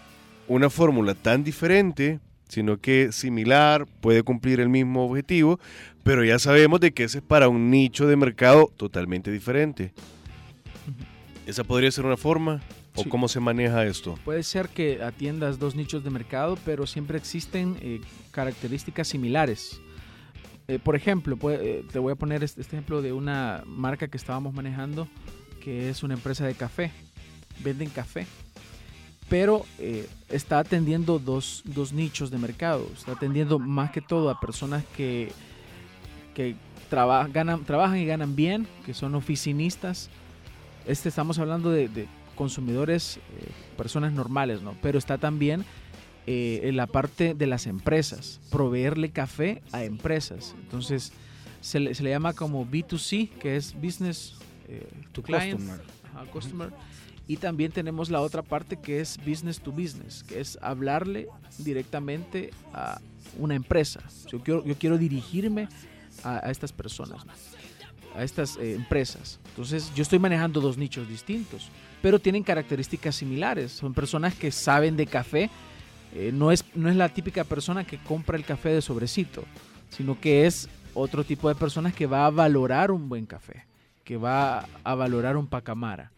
una 0.46 0.68
fórmula 0.68 1.14
tan 1.14 1.44
diferente, 1.44 2.20
sino 2.48 2.78
que 2.78 3.12
similar, 3.12 3.86
puede 4.02 4.22
cumplir 4.22 4.60
el 4.60 4.68
mismo 4.68 5.06
objetivo, 5.06 5.58
pero 6.02 6.22
ya 6.22 6.38
sabemos 6.38 6.80
de 6.80 6.92
que 6.92 7.04
ese 7.04 7.18
es 7.18 7.24
para 7.24 7.48
un 7.48 7.70
nicho 7.70 8.06
de 8.06 8.16
mercado 8.16 8.70
totalmente 8.76 9.30
diferente. 9.30 9.94
¿Esa 11.46 11.64
podría 11.64 11.90
ser 11.90 12.06
una 12.06 12.16
forma? 12.16 12.60
¿O 12.94 13.02
Sí. 13.04 13.08
cómo 13.08 13.26
se 13.26 13.40
maneja 13.40 13.84
esto? 13.86 14.16
Puede 14.24 14.42
ser 14.42 14.68
que 14.68 15.02
atiendas 15.02 15.58
dos 15.58 15.74
nichos 15.74 16.04
de 16.04 16.10
mercado, 16.10 16.58
pero 16.64 16.86
siempre 16.86 17.16
existen 17.18 17.76
eh, 17.80 18.00
características 18.30 19.08
similares. 19.08 19.80
Eh, 20.68 20.78
por 20.78 20.94
ejemplo, 20.94 21.36
puede- 21.36 21.80
eh, 21.80 21.84
te 21.90 21.98
voy 21.98 22.12
a 22.12 22.16
poner 22.16 22.44
este, 22.44 22.60
este 22.60 22.76
ejemplo 22.76 23.02
de 23.02 23.12
una 23.12 23.64
marca 23.66 24.08
que 24.08 24.16
estábamos 24.16 24.52
manejando, 24.54 25.08
que 25.64 25.88
es 25.88 26.02
una 26.02 26.14
empresa 26.14 26.46
de 26.46 26.54
café. 26.54 26.92
Venden 27.64 27.88
café, 27.90 28.26
pero 29.28 29.64
está 30.28 30.58
atendiendo 30.58 31.18
dos, 31.18 31.62
dos 31.64 31.92
nichos 31.92 32.30
de 32.30 32.38
mercado. 32.38 32.88
Está 32.96 33.12
atendiendo 33.12 33.58
más 33.58 33.90
que 33.90 34.00
todo 34.00 34.30
a 34.30 34.38
personas 34.40 34.84
que, 34.96 35.32
que 36.34 36.56
traba- 36.90 37.26
ganan, 37.28 37.64
trabajan 37.64 37.98
y 37.98 38.06
ganan 38.06 38.36
bien, 38.36 38.66
que 38.86 38.94
son 38.94 39.14
oficinistas. 39.14 40.08
Este 40.86 41.08
estamos 41.08 41.38
hablando 41.38 41.70
de, 41.70 41.88
de 41.88 42.08
consumidores, 42.34 43.18
eh, 43.18 43.20
personas 43.76 44.12
normales, 44.12 44.62
¿no? 44.62 44.74
Pero 44.82 44.98
está 44.98 45.18
también 45.18 45.64
eh, 46.26 46.60
en 46.64 46.76
la 46.76 46.86
parte 46.86 47.34
de 47.34 47.46
las 47.46 47.66
empresas, 47.66 48.40
proveerle 48.50 49.10
café 49.10 49.62
a 49.72 49.84
empresas. 49.84 50.54
Entonces, 50.60 51.12
se 51.60 51.80
le, 51.80 51.94
se 51.94 52.02
le 52.02 52.10
llama 52.10 52.32
como 52.32 52.66
B2C, 52.66 53.28
que 53.30 53.56
es 53.56 53.74
Business 53.74 54.34
eh, 54.68 54.86
to 55.12 55.22
Client, 55.22 55.60
Customer. 55.60 55.80
ajá, 56.14 56.30
customer. 56.30 56.70
Y 57.28 57.36
también 57.36 57.70
tenemos 57.70 58.10
la 58.10 58.20
otra 58.20 58.42
parte 58.42 58.76
que 58.76 59.00
es 59.00 59.18
Business 59.24 59.60
to 59.60 59.70
Business, 59.70 60.24
que 60.24 60.40
es 60.40 60.58
hablarle 60.60 61.28
directamente 61.58 62.50
a 62.72 63.00
una 63.38 63.54
empresa. 63.54 64.02
Yo 64.28 64.42
quiero, 64.42 64.64
yo 64.64 64.76
quiero 64.76 64.98
dirigirme 64.98 65.68
a, 66.24 66.46
a 66.46 66.50
estas 66.50 66.72
personas. 66.72 67.24
A 68.16 68.22
estas 68.24 68.56
eh, 68.56 68.74
empresas. 68.74 69.40
Entonces, 69.50 69.92
yo 69.94 70.02
estoy 70.02 70.18
manejando 70.18 70.60
dos 70.60 70.76
nichos 70.76 71.08
distintos, 71.08 71.68
pero 72.00 72.18
tienen 72.18 72.42
características 72.42 73.16
similares. 73.16 73.72
Son 73.72 73.94
personas 73.94 74.34
que 74.34 74.50
saben 74.50 74.96
de 74.96 75.06
café. 75.06 75.50
eh, 76.14 76.30
no, 76.32 76.52
es, 76.52 76.64
no 76.74 76.88
es 76.88 76.96
la 76.96 77.08
típica 77.08 77.44
persona 77.44 77.84
que 77.84 77.98
compra 77.98 78.36
el 78.36 78.44
café 78.44 78.70
de 78.70 78.82
sobrecito, 78.82 79.44
sino 79.90 80.20
que 80.20 80.46
es 80.46 80.68
otro 80.94 81.24
tipo 81.24 81.48
de 81.48 81.54
personas 81.54 81.94
que 81.94 82.06
va 82.06 82.26
a 82.26 82.30
valorar 82.30 82.90
un 82.90 83.08
buen 83.08 83.24
café, 83.26 83.64
que 84.04 84.16
va 84.16 84.66
a 84.84 84.94
valorar 84.94 85.36
un 85.36 85.46
pacamara, 85.46 86.12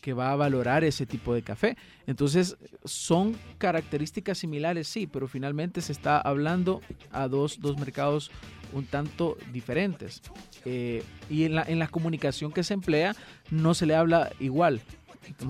que 0.00 0.12
va 0.12 0.32
a 0.32 0.36
valorar 0.36 0.84
ese 0.84 1.06
tipo 1.06 1.34
de 1.34 1.42
café. 1.42 1.76
Entonces, 2.06 2.56
son 2.84 3.36
características 3.58 4.38
similares, 4.38 4.88
sí, 4.88 5.06
pero 5.06 5.28
finalmente 5.28 5.80
se 5.80 5.92
está 5.92 6.20
hablando 6.20 6.80
a 7.10 7.28
dos, 7.28 7.60
dos 7.60 7.78
mercados 7.78 8.30
un 8.72 8.86
tanto 8.86 9.36
diferentes. 9.52 10.22
Eh, 10.64 11.02
y 11.30 11.44
en 11.44 11.54
la, 11.54 11.62
en 11.62 11.78
la 11.78 11.88
comunicación 11.88 12.52
que 12.52 12.62
se 12.62 12.74
emplea 12.74 13.14
no 13.50 13.74
se 13.74 13.86
le 13.86 13.94
habla 13.94 14.30
igual. 14.40 14.80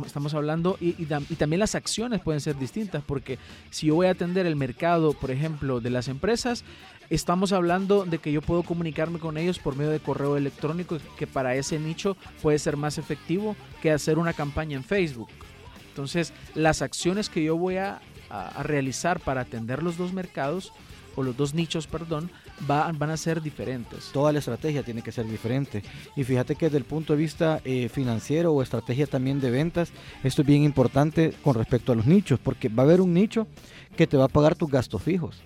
Estamos 0.04 0.34
hablando 0.34 0.76
y, 0.80 0.88
y 0.90 1.06
tam- 1.06 1.26
y 1.28 1.34
también 1.36 1.60
las 1.60 1.74
acciones 1.74 2.20
pueden 2.20 2.40
ser 2.40 2.58
distintas 2.58 3.02
porque 3.06 3.38
si 3.70 3.86
yo 3.86 3.94
voy 3.94 4.06
a 4.06 4.10
atender 4.10 4.46
el 4.46 4.56
mercado, 4.56 5.12
por 5.12 5.30
ejemplo, 5.30 5.80
de 5.80 5.90
las 5.90 6.08
empresas, 6.08 6.64
estamos 7.10 7.52
hablando 7.52 8.04
de 8.04 8.18
que 8.18 8.32
yo 8.32 8.42
puedo 8.42 8.62
comunicarme 8.62 9.18
con 9.18 9.38
ellos 9.38 9.58
por 9.58 9.76
medio 9.76 9.90
de 9.90 10.00
correo 10.00 10.36
electrónico 10.36 10.98
que 11.18 11.26
para 11.26 11.54
ese 11.54 11.78
nicho 11.78 12.16
puede 12.42 12.58
ser 12.58 12.76
más 12.76 12.98
efectivo 12.98 13.56
que 13.82 13.90
hacer 13.90 14.18
una 14.18 14.32
campaña 14.32 14.76
en 14.76 14.84
Facebook. 14.84 15.28
Entonces, 15.88 16.32
las 16.54 16.82
acciones 16.82 17.28
que 17.28 17.42
yo 17.42 17.56
voy 17.56 17.76
a 17.76 18.00
realizar 18.62 19.20
para 19.20 19.40
atender 19.40 19.82
los 19.82 19.96
dos 19.96 20.12
mercados, 20.12 20.72
o 21.16 21.22
los 21.24 21.36
dos 21.36 21.52
nichos, 21.54 21.88
perdón, 21.88 22.30
va- 22.68 22.90
van 22.92 23.10
a 23.10 23.16
ser 23.16 23.42
diferentes. 23.42 24.10
Toda 24.12 24.32
la 24.32 24.38
estrategia 24.38 24.82
tiene 24.82 25.02
que 25.02 25.12
ser 25.12 25.26
diferente. 25.26 25.82
Y 26.16 26.24
fíjate 26.24 26.56
que 26.56 26.66
desde 26.66 26.78
el 26.78 26.84
punto 26.84 27.12
de 27.12 27.18
vista 27.18 27.60
eh, 27.64 27.88
financiero 27.88 28.52
o 28.52 28.62
estrategia 28.62 29.06
también 29.06 29.40
de 29.40 29.50
ventas, 29.50 29.90
esto 30.24 30.42
es 30.42 30.48
bien 30.48 30.62
importante 30.62 31.32
con 31.42 31.54
respecto 31.54 31.92
a 31.92 31.96
los 31.96 32.06
nichos, 32.06 32.38
porque 32.40 32.68
va 32.68 32.82
a 32.82 32.86
haber 32.86 33.00
un 33.00 33.14
nicho 33.14 33.46
que 33.96 34.06
te 34.06 34.16
va 34.16 34.24
a 34.24 34.28
pagar 34.28 34.54
tus 34.54 34.70
gastos 34.70 35.02
fijos. 35.02 35.42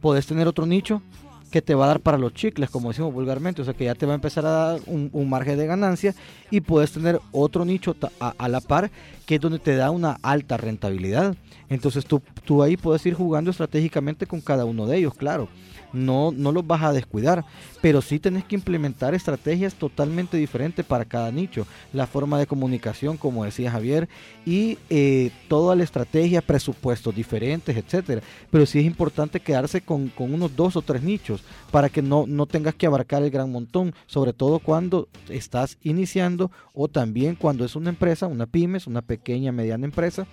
Puedes 0.00 0.26
tener 0.26 0.46
otro 0.46 0.66
nicho 0.66 1.02
que 1.50 1.62
te 1.62 1.74
va 1.74 1.84
a 1.84 1.88
dar 1.88 2.00
para 2.00 2.18
los 2.18 2.34
chicles, 2.34 2.70
como 2.70 2.88
decimos 2.88 3.12
vulgarmente, 3.12 3.62
o 3.62 3.64
sea 3.64 3.74
que 3.74 3.84
ya 3.84 3.94
te 3.94 4.06
va 4.06 4.12
a 4.12 4.16
empezar 4.16 4.44
a 4.44 4.50
dar 4.50 4.80
un, 4.86 5.28
margen 5.28 5.56
de 5.56 5.66
ganancia 5.66 6.14
y 6.50 6.60
puedes 6.60 6.92
tener 6.92 7.20
otro 7.32 7.64
nicho 7.64 7.96
a, 8.20 8.48
la 8.48 8.60
par 8.60 8.90
que 9.28 9.34
es 9.34 9.40
donde 9.42 9.58
te 9.58 9.76
da 9.76 9.90
una 9.90 10.16
alta 10.22 10.56
rentabilidad. 10.56 11.36
Entonces 11.68 12.06
tú, 12.06 12.22
tú 12.46 12.62
ahí 12.62 12.78
puedes 12.78 13.04
ir 13.04 13.12
jugando 13.12 13.50
estratégicamente 13.50 14.24
con 14.24 14.40
cada 14.40 14.64
uno 14.64 14.86
de 14.86 14.96
ellos, 14.96 15.12
claro 15.12 15.50
no, 15.92 16.32
no 16.32 16.52
los 16.52 16.66
vas 16.66 16.82
a 16.82 16.92
descuidar, 16.92 17.44
pero 17.80 18.02
sí 18.02 18.18
tenés 18.18 18.44
que 18.44 18.56
implementar 18.56 19.14
estrategias 19.14 19.74
totalmente 19.74 20.36
diferentes 20.36 20.84
para 20.84 21.04
cada 21.04 21.30
nicho, 21.30 21.66
la 21.92 22.06
forma 22.06 22.38
de 22.38 22.46
comunicación, 22.46 23.16
como 23.16 23.44
decía 23.44 23.70
Javier, 23.70 24.08
y 24.44 24.78
eh, 24.90 25.30
toda 25.48 25.76
la 25.76 25.84
estrategia, 25.84 26.42
presupuestos 26.42 27.14
diferentes, 27.14 27.76
etcétera. 27.76 28.22
Pero 28.50 28.66
sí 28.66 28.80
es 28.80 28.84
importante 28.84 29.40
quedarse 29.40 29.80
con, 29.80 30.12
unos 30.18 30.56
dos 30.56 30.76
o 30.76 30.82
tres 30.82 31.02
nichos 31.02 31.42
para 31.70 31.88
que 31.88 32.02
no, 32.02 32.26
no 32.26 32.46
tengas 32.46 32.74
que 32.74 32.86
abarcar 32.86 33.22
el 33.22 33.30
gran 33.30 33.50
montón, 33.50 33.94
sobre 34.06 34.32
todo 34.32 34.58
cuando 34.58 35.08
estás 35.28 35.78
iniciando 35.82 36.50
o 36.72 36.88
también 36.88 37.34
cuando 37.34 37.64
es 37.64 37.76
una 37.76 37.90
empresa, 37.90 38.26
una 38.26 38.46
pymes, 38.46 38.86
una 38.86 39.02
pequeña, 39.02 39.17
mediana 39.52 39.84
empresa 39.84 40.26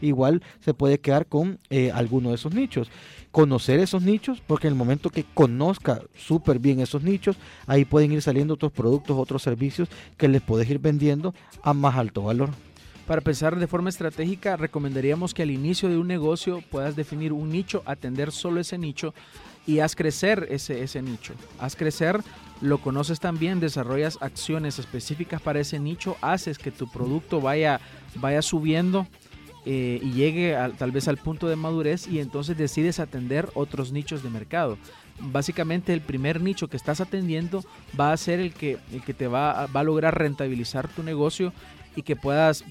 igual 0.00 0.42
se 0.60 0.74
puede 0.74 0.98
quedar 0.98 1.26
con 1.26 1.58
eh, 1.70 1.90
alguno 1.92 2.30
de 2.30 2.36
esos 2.36 2.54
nichos. 2.54 2.90
Conocer 3.30 3.80
esos 3.80 4.02
nichos, 4.02 4.42
porque 4.46 4.66
en 4.66 4.74
el 4.74 4.78
momento 4.78 5.10
que 5.10 5.24
conozca 5.24 6.02
súper 6.16 6.58
bien 6.58 6.80
esos 6.80 7.02
nichos, 7.02 7.36
ahí 7.66 7.84
pueden 7.84 8.12
ir 8.12 8.20
saliendo 8.20 8.54
otros 8.54 8.72
productos, 8.72 9.18
otros 9.18 9.42
servicios 9.42 9.88
que 10.16 10.28
les 10.28 10.42
puedes 10.42 10.68
ir 10.68 10.78
vendiendo 10.78 11.34
a 11.62 11.72
más 11.72 11.96
alto 11.96 12.22
valor. 12.22 12.50
Para 13.06 13.20
pensar 13.20 13.58
de 13.58 13.66
forma 13.66 13.88
estratégica, 13.88 14.56
recomendaríamos 14.56 15.34
que 15.34 15.42
al 15.42 15.50
inicio 15.50 15.88
de 15.88 15.98
un 15.98 16.06
negocio 16.06 16.62
puedas 16.70 16.94
definir 16.94 17.32
un 17.32 17.48
nicho, 17.48 17.82
atender 17.84 18.30
solo 18.30 18.60
ese 18.60 18.78
nicho 18.78 19.12
y 19.66 19.80
haz 19.80 19.96
crecer 19.96 20.46
ese, 20.50 20.82
ese 20.82 21.02
nicho. 21.02 21.34
Haz 21.58 21.74
crecer, 21.74 22.20
lo 22.60 22.78
conoces 22.78 23.18
también, 23.18 23.60
desarrollas 23.60 24.18
acciones 24.20 24.78
específicas 24.78 25.42
para 25.42 25.60
ese 25.60 25.80
nicho, 25.80 26.16
haces 26.20 26.58
que 26.58 26.70
tu 26.70 26.88
producto 26.88 27.40
vaya, 27.40 27.80
vaya 28.16 28.42
subiendo 28.42 29.06
eh, 29.64 30.00
y 30.02 30.12
llegue 30.12 30.56
tal 30.78 30.90
vez 30.90 31.08
al 31.08 31.18
punto 31.18 31.48
de 31.48 31.56
madurez 31.56 32.08
y 32.08 32.18
entonces 32.18 32.56
decides 32.56 32.98
atender 32.98 33.48
otros 33.54 33.92
nichos 33.92 34.22
de 34.22 34.30
mercado. 34.30 34.78
Básicamente 35.20 35.92
el 35.92 36.00
primer 36.00 36.40
nicho 36.40 36.68
que 36.68 36.76
estás 36.76 37.00
atendiendo 37.00 37.64
va 37.98 38.12
a 38.12 38.16
ser 38.16 38.40
el 38.40 38.52
que, 38.52 38.78
el 38.92 39.02
que 39.02 39.14
te 39.14 39.28
va, 39.28 39.66
va 39.66 39.80
a 39.80 39.84
lograr 39.84 40.18
rentabilizar 40.18 40.88
tu 40.88 41.02
negocio 41.02 41.52
y 41.94 42.02
que 42.02 42.16
puedas, 42.16 42.64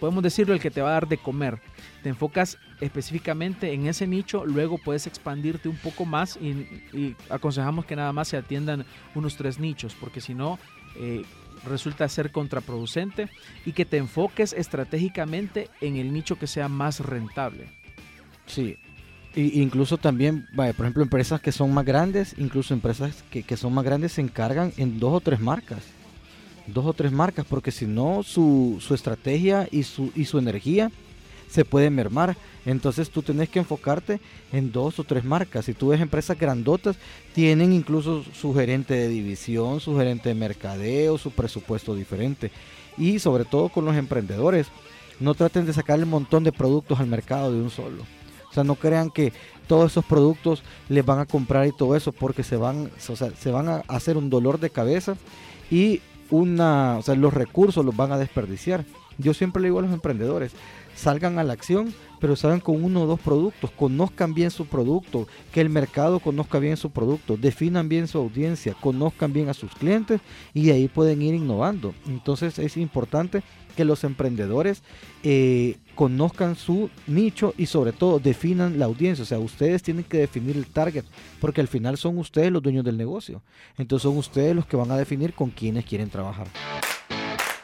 podemos 0.00 0.22
decirlo, 0.22 0.54
el 0.54 0.60
que 0.60 0.70
te 0.70 0.80
va 0.80 0.90
a 0.90 0.92
dar 0.92 1.08
de 1.08 1.18
comer. 1.18 1.60
Te 2.02 2.08
enfocas 2.08 2.58
específicamente 2.80 3.72
en 3.72 3.86
ese 3.86 4.06
nicho, 4.06 4.44
luego 4.46 4.78
puedes 4.78 5.06
expandirte 5.06 5.68
un 5.68 5.76
poco 5.76 6.04
más 6.04 6.36
y, 6.36 7.16
aconsejamos 7.28 7.84
que 7.84 7.96
nada 7.96 8.12
más 8.12 8.28
se 8.28 8.36
atiendan 8.36 8.84
unos 9.14 9.36
tres 9.36 9.58
nichos, 9.58 9.96
porque 9.98 10.20
si 10.20 10.34
no, 10.34 10.58
eh, 10.96 11.24
resulta 11.64 12.08
ser 12.08 12.30
contraproducente 12.32 13.28
y 13.64 13.72
que 13.72 13.84
te 13.84 13.96
enfoques 13.96 14.52
estratégicamente 14.52 15.68
en 15.80 15.96
el 15.96 16.12
nicho 16.12 16.38
que 16.38 16.46
sea 16.46 16.68
más 16.68 17.00
rentable. 17.00 17.68
Sí, 18.46 18.76
y 19.34 19.60
incluso 19.60 19.98
también, 19.98 20.46
por 20.56 20.66
ejemplo, 20.66 21.02
empresas 21.02 21.40
que 21.40 21.52
son 21.52 21.72
más 21.72 21.84
grandes, 21.84 22.34
incluso 22.38 22.74
empresas 22.74 23.22
que, 23.30 23.42
que, 23.42 23.56
son 23.56 23.72
más 23.72 23.84
grandes 23.84 24.12
se 24.12 24.20
encargan 24.20 24.72
en 24.76 24.98
dos 24.98 25.12
o 25.12 25.20
tres 25.20 25.38
marcas. 25.38 25.84
Dos 26.66 26.84
o 26.86 26.92
tres 26.92 27.12
marcas, 27.12 27.46
porque 27.48 27.70
si 27.70 27.86
no, 27.86 28.22
su, 28.22 28.78
su 28.80 28.94
estrategia 28.94 29.68
y 29.70 29.84
su, 29.84 30.12
y 30.14 30.24
su 30.24 30.38
energía 30.38 30.90
se 31.48 31.64
puede 31.64 31.88
mermar. 31.90 32.36
Entonces 32.68 33.08
tú 33.08 33.22
tenés 33.22 33.48
que 33.48 33.60
enfocarte 33.60 34.20
en 34.52 34.70
dos 34.70 34.98
o 34.98 35.04
tres 35.04 35.24
marcas. 35.24 35.64
Si 35.64 35.72
tú 35.72 35.88
ves 35.88 36.02
empresas 36.02 36.38
grandotas, 36.38 36.96
tienen 37.34 37.72
incluso 37.72 38.22
su 38.34 38.52
gerente 38.52 38.92
de 38.92 39.08
división, 39.08 39.80
su 39.80 39.96
gerente 39.96 40.28
de 40.28 40.34
mercadeo, 40.34 41.16
su 41.16 41.30
presupuesto 41.30 41.94
diferente. 41.94 42.50
Y 42.98 43.20
sobre 43.20 43.46
todo 43.46 43.70
con 43.70 43.86
los 43.86 43.96
emprendedores, 43.96 44.66
no 45.18 45.32
traten 45.32 45.64
de 45.64 45.72
sacar 45.72 45.98
el 45.98 46.04
montón 46.04 46.44
de 46.44 46.52
productos 46.52 47.00
al 47.00 47.06
mercado 47.06 47.50
de 47.50 47.58
un 47.58 47.70
solo. 47.70 48.02
O 48.50 48.52
sea, 48.52 48.64
no 48.64 48.74
crean 48.74 49.10
que 49.10 49.32
todos 49.66 49.92
esos 49.92 50.04
productos 50.04 50.62
les 50.90 51.06
van 51.06 51.20
a 51.20 51.26
comprar 51.26 51.66
y 51.66 51.72
todo 51.72 51.96
eso 51.96 52.12
porque 52.12 52.42
se 52.42 52.56
van, 52.56 52.90
se 52.98 53.50
van 53.50 53.68
a 53.70 53.76
hacer 53.88 54.18
un 54.18 54.28
dolor 54.28 54.60
de 54.60 54.68
cabeza 54.68 55.16
y 55.70 56.02
una, 56.28 56.98
o 56.98 57.02
sea, 57.02 57.14
los 57.14 57.32
recursos 57.32 57.82
los 57.82 57.96
van 57.96 58.12
a 58.12 58.18
desperdiciar. 58.18 58.84
Yo 59.16 59.32
siempre 59.32 59.62
le 59.62 59.68
digo 59.68 59.78
a 59.78 59.82
los 59.82 59.92
emprendedores, 59.92 60.52
salgan 60.94 61.38
a 61.38 61.44
la 61.44 61.54
acción, 61.54 61.94
pero 62.20 62.36
salgan 62.36 62.60
con 62.60 62.82
uno 62.82 63.02
o 63.02 63.06
dos 63.06 63.20
productos, 63.20 63.70
conozcan 63.70 64.34
bien 64.34 64.50
su 64.50 64.66
producto, 64.66 65.26
que 65.52 65.60
el 65.60 65.70
mercado 65.70 66.20
conozca 66.20 66.58
bien 66.58 66.76
su 66.76 66.90
producto, 66.90 67.36
definan 67.36 67.88
bien 67.88 68.08
su 68.08 68.18
audiencia, 68.18 68.74
conozcan 68.80 69.32
bien 69.32 69.48
a 69.48 69.54
sus 69.54 69.74
clientes 69.74 70.20
y 70.54 70.70
ahí 70.70 70.88
pueden 70.88 71.22
ir 71.22 71.34
innovando. 71.34 71.94
Entonces 72.06 72.58
es 72.58 72.76
importante 72.76 73.42
que 73.76 73.84
los 73.84 74.02
emprendedores 74.02 74.82
eh, 75.22 75.76
conozcan 75.94 76.56
su 76.56 76.90
nicho 77.06 77.54
y 77.56 77.66
sobre 77.66 77.92
todo 77.92 78.18
definan 78.18 78.78
la 78.78 78.86
audiencia. 78.86 79.22
O 79.22 79.26
sea, 79.26 79.38
ustedes 79.38 79.84
tienen 79.84 80.02
que 80.02 80.18
definir 80.18 80.56
el 80.56 80.66
target 80.66 81.04
porque 81.40 81.60
al 81.60 81.68
final 81.68 81.96
son 81.96 82.18
ustedes 82.18 82.50
los 82.50 82.60
dueños 82.60 82.84
del 82.84 82.96
negocio. 82.96 83.40
Entonces 83.76 84.02
son 84.02 84.16
ustedes 84.16 84.56
los 84.56 84.66
que 84.66 84.76
van 84.76 84.90
a 84.90 84.96
definir 84.96 85.32
con 85.32 85.50
quiénes 85.50 85.84
quieren 85.84 86.10
trabajar. 86.10 86.48